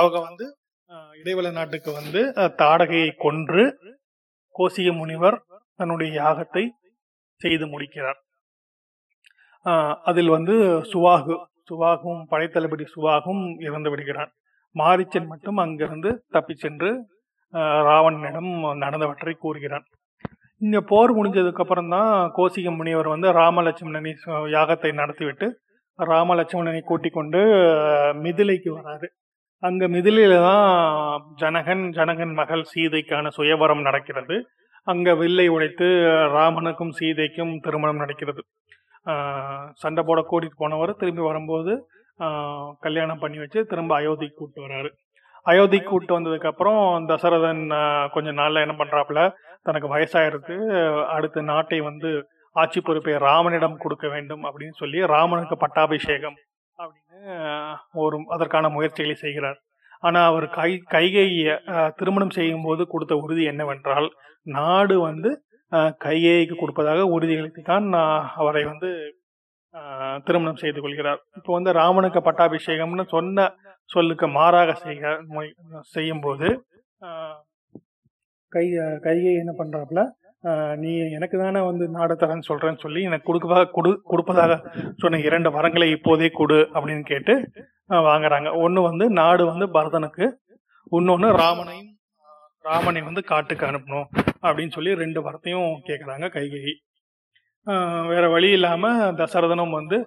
[0.00, 0.46] அவங்க வந்து
[1.22, 2.20] இடைவெள நாட்டுக்கு வந்து
[2.60, 3.64] தாடகையை கொன்று
[4.54, 5.36] கோசிய முனிவர்
[5.80, 6.62] தன்னுடைய யாகத்தை
[7.40, 8.18] செய்து முடிக்கிறார்.
[10.08, 10.54] அதில் வந்து
[10.92, 11.36] சுவாகு
[11.68, 14.32] சுவாகும் படைத்தளபதி சுவாகும் இறந்து விடுகிறான்
[14.76, 16.90] மாரிச்சன் மட்டும் அங்கிருந்து தப்பி சென்று
[17.88, 18.52] ராவணனிடம்
[18.84, 19.86] நடந்தவற்றை கூறுகிறான்
[20.60, 24.12] இங்க போர் முடிஞ்சதுக்கு அப்புறம் தான் கோசிக முனிவர் வந்து ராமலட்சுமணனை
[24.56, 25.46] யாகத்தை நடத்திவிட்டு
[25.98, 27.40] ராமலட்சுமணனை கூட்டிக் கொண்டு
[28.24, 29.08] மிதிலைக்கு வராரு.
[29.62, 30.68] அங்க மிதிலையில தான்
[31.40, 34.36] ஜனகன் ஜனகன் மகள் சீதைக்கான சுயவரம் நடக்கிறது.
[34.92, 35.88] அங்க வில்லை உடைத்து
[36.36, 38.42] ராமனுக்கும் சீதைக்கும் திருமணம் நடக்கிறது.
[39.82, 41.72] சண்டை போட கூட்டிட்டு போனவர் திரும்பி வரும்போது
[42.86, 44.90] கல்யாணம் பண்ணி வச்சு திரும்ப அயோத்திக்கு கூப்பிட்டு வராரு.
[45.46, 49.22] அயோத்திக்கு கூப்பிட்டு வந்ததுக்கு அப்புறம் தசரதன் கொஞ்சம் கொஞ்ச நாள்ல என்ன பண்றாப்புல
[49.68, 50.56] தனக்கு வயசாயிருக்கு
[51.16, 52.10] அடுத்த நாட்டை வந்து
[52.56, 56.36] ஆட்சி பொறுப்பை ராமனிடம் கொடுக்க வேண்டும் அப்படின்னு சொல்லி ராமனுக்கு பட்டாபிஷேகம்.
[56.82, 57.34] அப்படின்னு
[58.02, 59.58] ஒரு அதற்கான முயற்சிகளை செய்கிறார்.
[60.02, 61.54] ஆனால் அவர் கை கைகையை
[61.98, 64.08] திருமணம் செய்யும் போது கொடுத்த உறுதி என்னவென்றால்
[64.46, 65.30] நாடு வந்து
[65.72, 67.86] ஆஹ், கைகேயிக்கு கொடுப்பதாக உறுதியளித்து தான்
[68.40, 68.88] அவரை வந்து
[70.26, 71.20] திருமணம் செய்து கொள்கிறார்.
[71.38, 73.46] இப்போ வந்து ராமனுக்கு பட்டாபிஷேகம்னு சொன்ன
[73.90, 75.04] சொல்லுக்கு மாறாக செய்க
[75.94, 76.48] செய்யும்போது
[78.52, 78.64] கை
[79.04, 80.00] கைகை என்ன பண்ணுறாப்புல
[80.82, 84.52] நீ எனக்கு தானே வந்து நாடு தரேன்னு சொல்றேன்னு சொல்லி எனக்கு கொடுப்பதாக கொடு கொடுப்பதாக
[85.02, 87.34] சொன்ன இரண்டு வரங்களை இப்போதே கொடு அப்படின்னு கேட்டு
[88.06, 88.48] வாங்குறாங்க.
[88.64, 90.24] ஒன்று வந்து நாடு வந்து பரதனுக்கு
[90.98, 91.90] இன்னொன்று ராமனையும்
[92.64, 94.08] ராமனை வந்து காட்டுக்கு அனுப்பணும்
[94.46, 96.74] அப்படின்னு சொல்லி ரெண்டு வரத்தையும் கேட்குறாங்க கைகை
[98.10, 99.98] வேற வழி இல்லாமல் தசரதனும் வந்து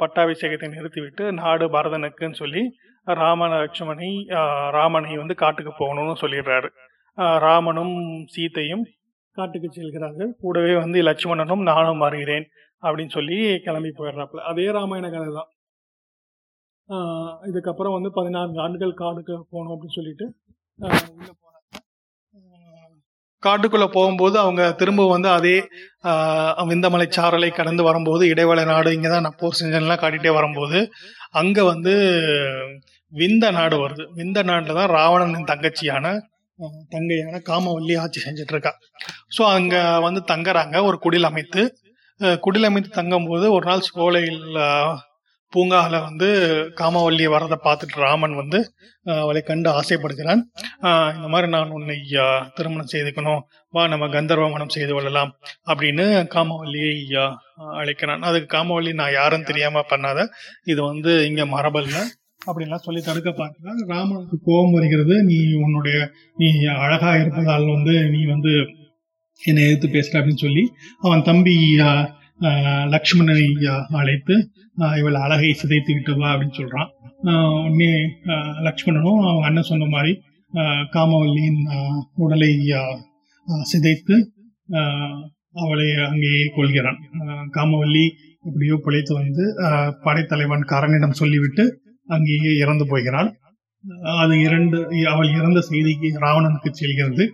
[0.00, 2.62] பட்டாபிஷேகத்தை நிறுத்திவிட்டு நாடு பரதனுக்குன்னு சொல்லி
[3.06, 4.10] ராம லட்சுமணி
[4.76, 6.68] ராமனை வந்து காட்டுக்கு போகணும்னு சொல்லிடுறாரு.
[7.44, 7.94] ராமனும்
[8.34, 8.84] சீதையும்
[9.38, 10.30] காட்டுக்கு செல்கிறார்கள்.
[10.42, 12.46] கூடவே வந்து லட்சுமணனும் நானும் வருகிறேன்
[12.82, 14.42] அப்படின்னு சொல்லி கிளம்பி போயிடுறாப்புல.
[14.50, 15.50] அதே ராமாயண கதை தான்.
[17.50, 20.24] இதுக்கப்புறம் வந்து பதினான்கு ஆண்டுகள் காடுக்கு போகணும் அப்படின்னு சொல்லிட்டு
[21.14, 21.78] உள்ள போறாங்க.
[23.46, 25.56] காட்டுக்குள்ளே போகும்போது அவங்க திரும்ப வந்து அதே
[26.70, 30.78] விந்தமலை சாரலை கடந்து வரும்போது இடைவேளை நாடு இங்கே தான் நான் போர் செஞ்சன்லாம் காட்டிகிட்டே வரும்போது
[31.40, 31.94] அங்கே வந்து
[33.12, 34.04] விந்த நாடு வருது.
[34.20, 36.06] விந்த நாட்டில் தான் ராவணனின் தங்கச்சியான
[36.94, 38.72] தங்கையான காமவல்லி ஆட்சி செஞ்சுட்டு இருக்கா
[39.36, 39.76] ஸோ அங்க
[40.06, 41.62] வந்து தங்குறாங்க ஒரு குடில் அமைத்து.
[42.44, 44.40] குடில் அமைத்து தங்கும்போது ஒரு நாள் சோலையில்
[45.52, 46.28] பூங்காவில் வந்து
[46.80, 48.58] காமவல்லி வரதை பார்த்துட்டு ராமன் வந்து
[49.22, 50.40] அவளை கண்டு ஆசைப்படுகிறான்.
[51.16, 51.96] இந்த மாதிரி நான் உன்னை
[52.56, 53.42] திருமணம் செய்துக்கணும்.
[53.74, 55.30] வா நம்ம கந்தர்வ மனம் செய்து கொள்ளலாம்
[55.70, 56.96] அப்படின்னு காமவல்லியை
[57.80, 58.26] அழைக்கிறான்.
[58.28, 60.26] அதுக்கு காமவல்லி நான் யாரும் தெரியாம பண்ணாத.
[60.72, 61.98] இது வந்து இங்க மரபல்ல.
[62.46, 65.14] அப்படின்லாம் சொல்லி தடுக்க பார்க்கிறான் ராமனுக்கு கோபம் வருகிறது.
[65.30, 65.98] நீ உன்னுடைய
[66.40, 66.48] நீ
[66.84, 68.52] அழகா இருப்பதால் வந்து நீ வந்து
[69.40, 70.64] என்னை எதிர்த்து பேசுற அப்படின்னு சொல்லி
[71.06, 71.56] அவன் தம்பி
[72.94, 73.46] லக்ஷ்மணனை
[74.00, 74.34] அழைத்து
[75.00, 76.88] இவள் அழகை சிதைத்து விட்டு வா அப்படின்னு சொல்றான்.
[77.26, 77.32] நீ
[77.66, 77.90] உடனே
[78.66, 80.12] லக்ஷ்மணனும் அவன் அண்ணன் சொன்ன மாதிரி
[80.96, 81.62] காமவல்லியின்
[82.24, 82.50] உடலை
[83.72, 84.16] சிதைத்து
[85.62, 87.00] அவளை அங்கேயே கொள்கிறான்
[87.56, 88.04] காமவல்லி
[88.48, 89.44] எப்படியோ பிழைத்து வந்து
[90.06, 91.64] படைத்தலைவன் கரனிடம் சொல்லிவிட்டு
[92.08, 93.30] அங்கேயே இறந்து போகிறாள்.
[94.22, 94.78] அது இரண்டு
[95.12, 97.24] அவள் இறந்த செய்திக்கு ராவணனுக்கு செல்கிறது.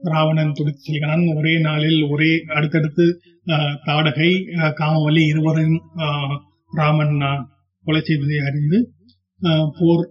[0.00, 1.22] ராவணன் துடித்து செல்கிறான்.
[1.38, 3.04] ஒரே நாளில் ஒரே அடுத்தடுத்து
[3.86, 4.30] தாடகை
[4.80, 5.80] காமவலி இருவரையும்
[6.72, 7.16] ராமன்
[7.84, 8.78] கொலை செய்ததை அறிந்து
[9.78, 10.04] போர்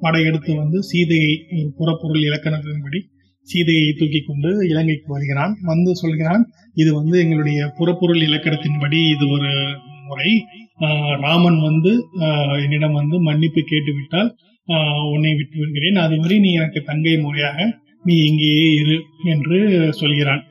[0.00, 3.00] படையெடுத்து வந்து சீதையை ஒரு புறப்பொருள் இலக்கணத்தின்படி
[3.48, 5.52] சீதையை தூக்கி கொண்டு இலங்கைக்கு வருகிறான்.
[5.70, 6.42] வந்து சொல்கிறான்
[6.82, 9.50] இது வந்து எங்களுடைய புறப்பொருள் இலக்கணத்தின்படி இது ஒரு
[10.08, 10.30] முறை
[11.20, 14.36] ராமன் வந்து ஆஹ் என்னிடம் வந்து மன்னிப்பு கேட்டுவிட்டால்
[14.68, 20.44] ஆஹ் உன்னை விட்டு விடுகிறேன் அதுவரை நீ எனக்கு தங்கை முறையாக நீ இங்கேயே இரு என்று சொல்கிறான்.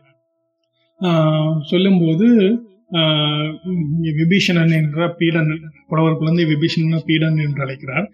[1.02, 2.60] ஆஹ் சொல்லும்போது
[2.92, 3.56] ஆஹ்
[4.02, 8.10] விபீஷணன் என்ற பீடன் புலவர் குழந்தை விபீஷணன் பீடன் என்று அழைக்கிறார்.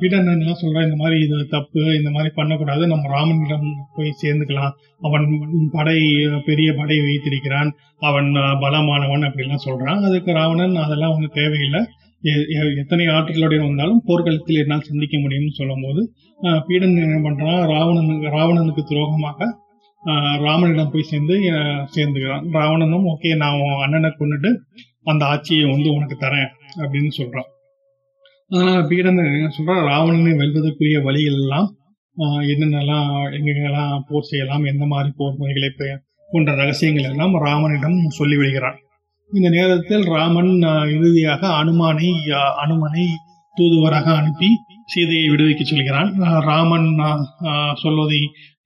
[0.00, 2.86] பீடன் எல்லாம் சொல்றா இந்த மாதிரி இது தப்பு இந்த மாதிரி பண்ணக்கூடாது.
[2.86, 4.70] நம்ம ராமனிடம் போய் சேர்ந்துக்கலாம்.
[5.00, 5.28] அவன்
[5.72, 7.74] படை பெரிய படை வைத்திருக்கிறான்.
[7.98, 10.04] அவன் பலமானவன் அப்படிலாம் சொல்றான்.
[10.04, 11.86] அதுக்கு ராவணன் அதெல்லாம் ஒன்றும் தேவையில்லை.
[12.22, 17.70] எ- எத்தனை ஆற்றலுடைய வந்தாலும் போர்க்களத்தில் என்னால் சிந்திக்க முடியும்னு சொல்லும்போது போது பீடன் என்ன பண்றான்?
[17.70, 19.44] ராவணனுக்கு ராவணனுக்கு துரோகமாக
[20.38, 21.40] ராமனிடம் போய் சேர்ந்து
[21.94, 22.42] சேர்ந்துக்கிறான்.
[22.52, 24.56] ராவணனும் ஓகே நான் உன் அண்ணனை கொண்டுட்டு
[25.06, 26.50] அந்த ஆட்சியை வந்து உனக்கு தரேன்
[26.82, 27.48] அப்படின்னு சொல்றான்.
[28.50, 31.68] அதனால பீடன் என்ன சொல்றான் ராவணனை வெல்வதற்குரிய வழிகள் எல்லாம்
[32.52, 35.70] என்னென்னலாம் எங்கெங்கெல்லாம் போர் செய்யலாம் எந்த மாதிரி போர் முறைகளை
[36.30, 38.78] போன்ற ரகசியங்கள் எல்லாம் ராமனிடம் சொல்லி விடுகிறான்.
[39.30, 40.52] இந்த நேரத்தில் ராமன்
[40.94, 42.10] இறுதியாக அனுமானை
[42.64, 43.04] அனுமனை
[43.56, 44.50] தூதுவராக அனுப்பி
[44.92, 46.10] சீதையை விடுவிக்க சொல்கிறான்.
[46.48, 46.88] ராமன்
[47.82, 48.20] சொல்வதை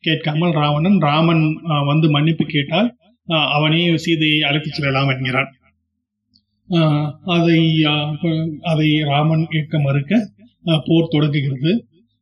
[0.07, 1.45] கேட்காமல் ராவணன் ராமன்
[1.91, 2.89] வந்து மன்னிப்பு கேட்டால்
[3.57, 5.51] அவனே சீதையை அழைத்துச் செல்லலாம் என்கிறான்.
[7.25, 8.13] அதை ஆஹ்,
[8.63, 10.31] அதை ராமன் ஏற்க மறுக்க
[10.87, 11.73] போர் தொடங்குகிறது.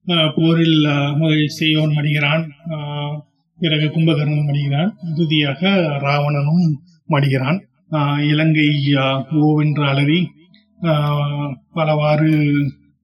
[0.06, 2.44] ஆஹ், போரில் ஆஹ், செய்யோன் மடிகிறான்.
[2.68, 3.16] ஆஹ்,
[3.58, 4.90] பிறகு கும்பகர்ணன் மடிகிறான்.
[5.12, 5.62] இறுதியாக
[5.98, 6.66] ராவணனும்
[7.08, 7.58] மடிகிறான்.
[7.90, 10.20] ஆஹ், இலங்கை ஆஹ், ஓவென்று அலறி
[10.80, 12.32] ஆஹ், பலவாறு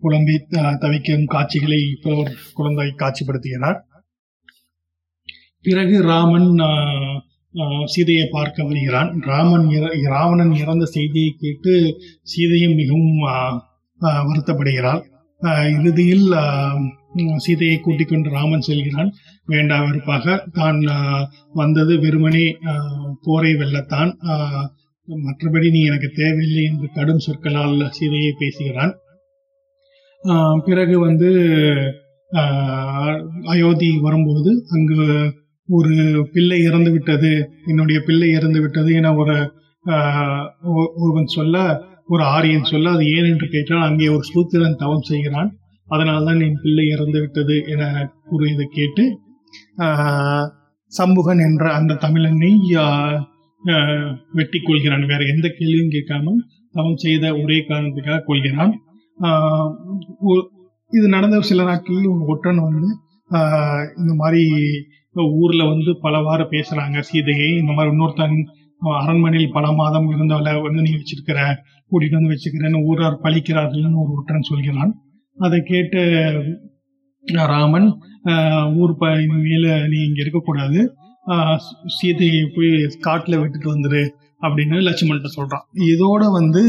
[0.02, 0.34] புலம்பி
[0.78, 3.78] தவிக்கும் காட்சிகளை புலவர் குழந்தை காட்சிப்படுத்துகிறார்
[5.64, 6.50] பிறகு ராமன்
[7.84, 9.20] சீதையை பார்க்க வருகிறான்.
[9.20, 13.20] ராமன் இற- ராவணன் இறந்த செய்தியை கேட்டு சீதையும் மிகவும்
[14.00, 15.04] வருத்தப்படுகிறாள்.
[15.80, 16.34] இறுதியில்
[17.36, 19.12] சீதையை கூட்டிக் கொண்டு ராமன் செல்கிறான்.
[19.46, 20.46] வேண்டா வெறுப்பாக.
[20.52, 20.80] தான்
[21.52, 22.56] வந்தது வெறுமனே
[23.22, 24.14] போரை வெல்லத்தான்.
[25.06, 28.96] மற்றபடி நீ எனக்கு தேவையில்லை என்று கடும் சொற்களால் சீதையை பேசுகிறான்.
[30.64, 31.30] பிறகு வந்து
[33.44, 35.32] அயோத்தி வரும்போது அங்கு
[35.68, 39.52] ஒரு பிள்ளை இறந்து விட்டது என்னுடைய பிள்ளை இறந்து விட்டது என ஒரு
[40.96, 45.56] ஒருவன் சொல்ல ஒரு ஆரியன் சொல்ல அது ஏன் என்று கேட்டால் அங்கே ஒரு சூத்திரன் தவம் செய்கிறான்.
[45.86, 49.18] அதனால்தான் என் பிள்ளை இறந்து விட்டது என கூறியதை கேட்டு
[50.98, 52.50] சம்புகன் என்ற அந்த தமிழனை
[54.32, 55.06] வெட்டி கொள்கிறான்.
[55.06, 58.80] வேற எந்த கேள்வியும் கேட்காமல் தவம் செய்த ஒரே காரணத்துக்காக கொள்கிறான்.
[60.18, 60.48] ஒ-
[60.98, 62.86] இது நடந்த சில நாட்களில் ஒரு ஒற்றன் வந்து
[63.96, 64.48] இந்த மாதிரி
[65.40, 66.98] ஊர்ல வந்து பலவாறு பேசுறாங்க.
[67.08, 68.38] சீதையை இந்த மாதிரி இன்னொருத்தன்
[69.00, 71.38] அரண்மனையில் பல மாதம் இருந்தவளை வந்து நீ வச்சிருக்கிற
[71.90, 74.92] கூட்டிட்டு வந்து வச்சுக்கிறேன்னு ஊரார் பழிக்கிறார்கள்னு ஒரு ஒற்றன் சொல்கிறான்.
[75.38, 76.00] அதை கேட்டு
[77.52, 77.88] ராமன்
[78.82, 79.10] ஊர் ப
[79.46, 80.80] மேல நீ இங்க இருக்கக்கூடாது
[81.96, 82.72] சீதையை போய்
[83.06, 84.02] காட்டுல விட்டுட்டு வந்துரு
[84.42, 85.64] அப்படின்னு லட்சுமண்கிட்ட சொல்றான்.
[85.92, 86.62] இதோட வந்து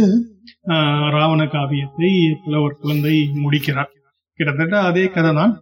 [1.16, 2.12] ராவண காவியத்தை
[2.44, 3.92] புலவர் குழந்தை முடிக்கிறார்.
[4.40, 5.54] கிட்டத்தட்ட அதே கதை தான்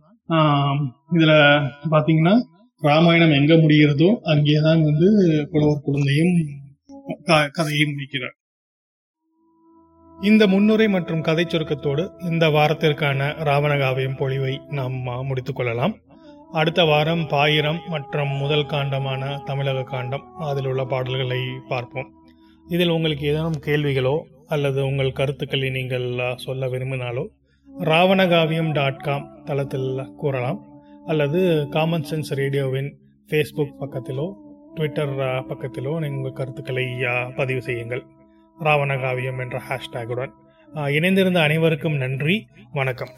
[1.16, 1.34] இதுல
[1.94, 2.36] பாத்தீங்கன்னா
[2.82, 6.28] ராமாயணம் எங்க முடிகிறதோ அங்கேதான் வந்து புலவர் குழந்தையும்
[7.24, 8.36] க- கதையை முடிக்கிறார்.
[10.22, 14.94] இந்த முன்னுரை மற்றும் கதை சுருக்கத்தோடு இந்த வாரத்திற்கான ராவணகாவியம் பொழிவை நாம்
[15.26, 15.98] முடித்துக் கொள்ளலாம்.
[16.52, 22.12] அடுத்த வாரம் பாயிரம் மற்றும் முதல் காண்டமான தமிழக காண்டம் அதில் உள்ள பாடல்களை பார்ப்போம்.
[22.68, 27.28] இதில் உங்களுக்கு ஏதேனும் கேள்விகளோ அல்லது உங்கள் கருத்துக்களை நீங்கள் சொல்ல விரும்பினாலோ
[27.80, 30.76] ராவணகாவியம் டாட் காம் தளத்தில் கூறலாம்.
[31.12, 31.42] அல்லது
[31.76, 32.90] காமன் சென்ஸ் ரேடியோவின்
[33.30, 34.28] ஃபேஸ்புக் பக்கத்திலோ
[34.76, 35.14] ட்விட்டர்
[35.52, 36.86] பக்கத்திலோ நீங்கள் உங்கள் கருத்துக்களை
[37.36, 38.04] பதிவு செய்யுங்கள்.
[38.64, 40.34] ராவணகாவியம் என்ற ஹேஷ்டேகுடன்
[40.98, 42.38] இணைந்திருந்த அனைவருக்கும் நன்றி.
[42.80, 43.14] வணக்கம்.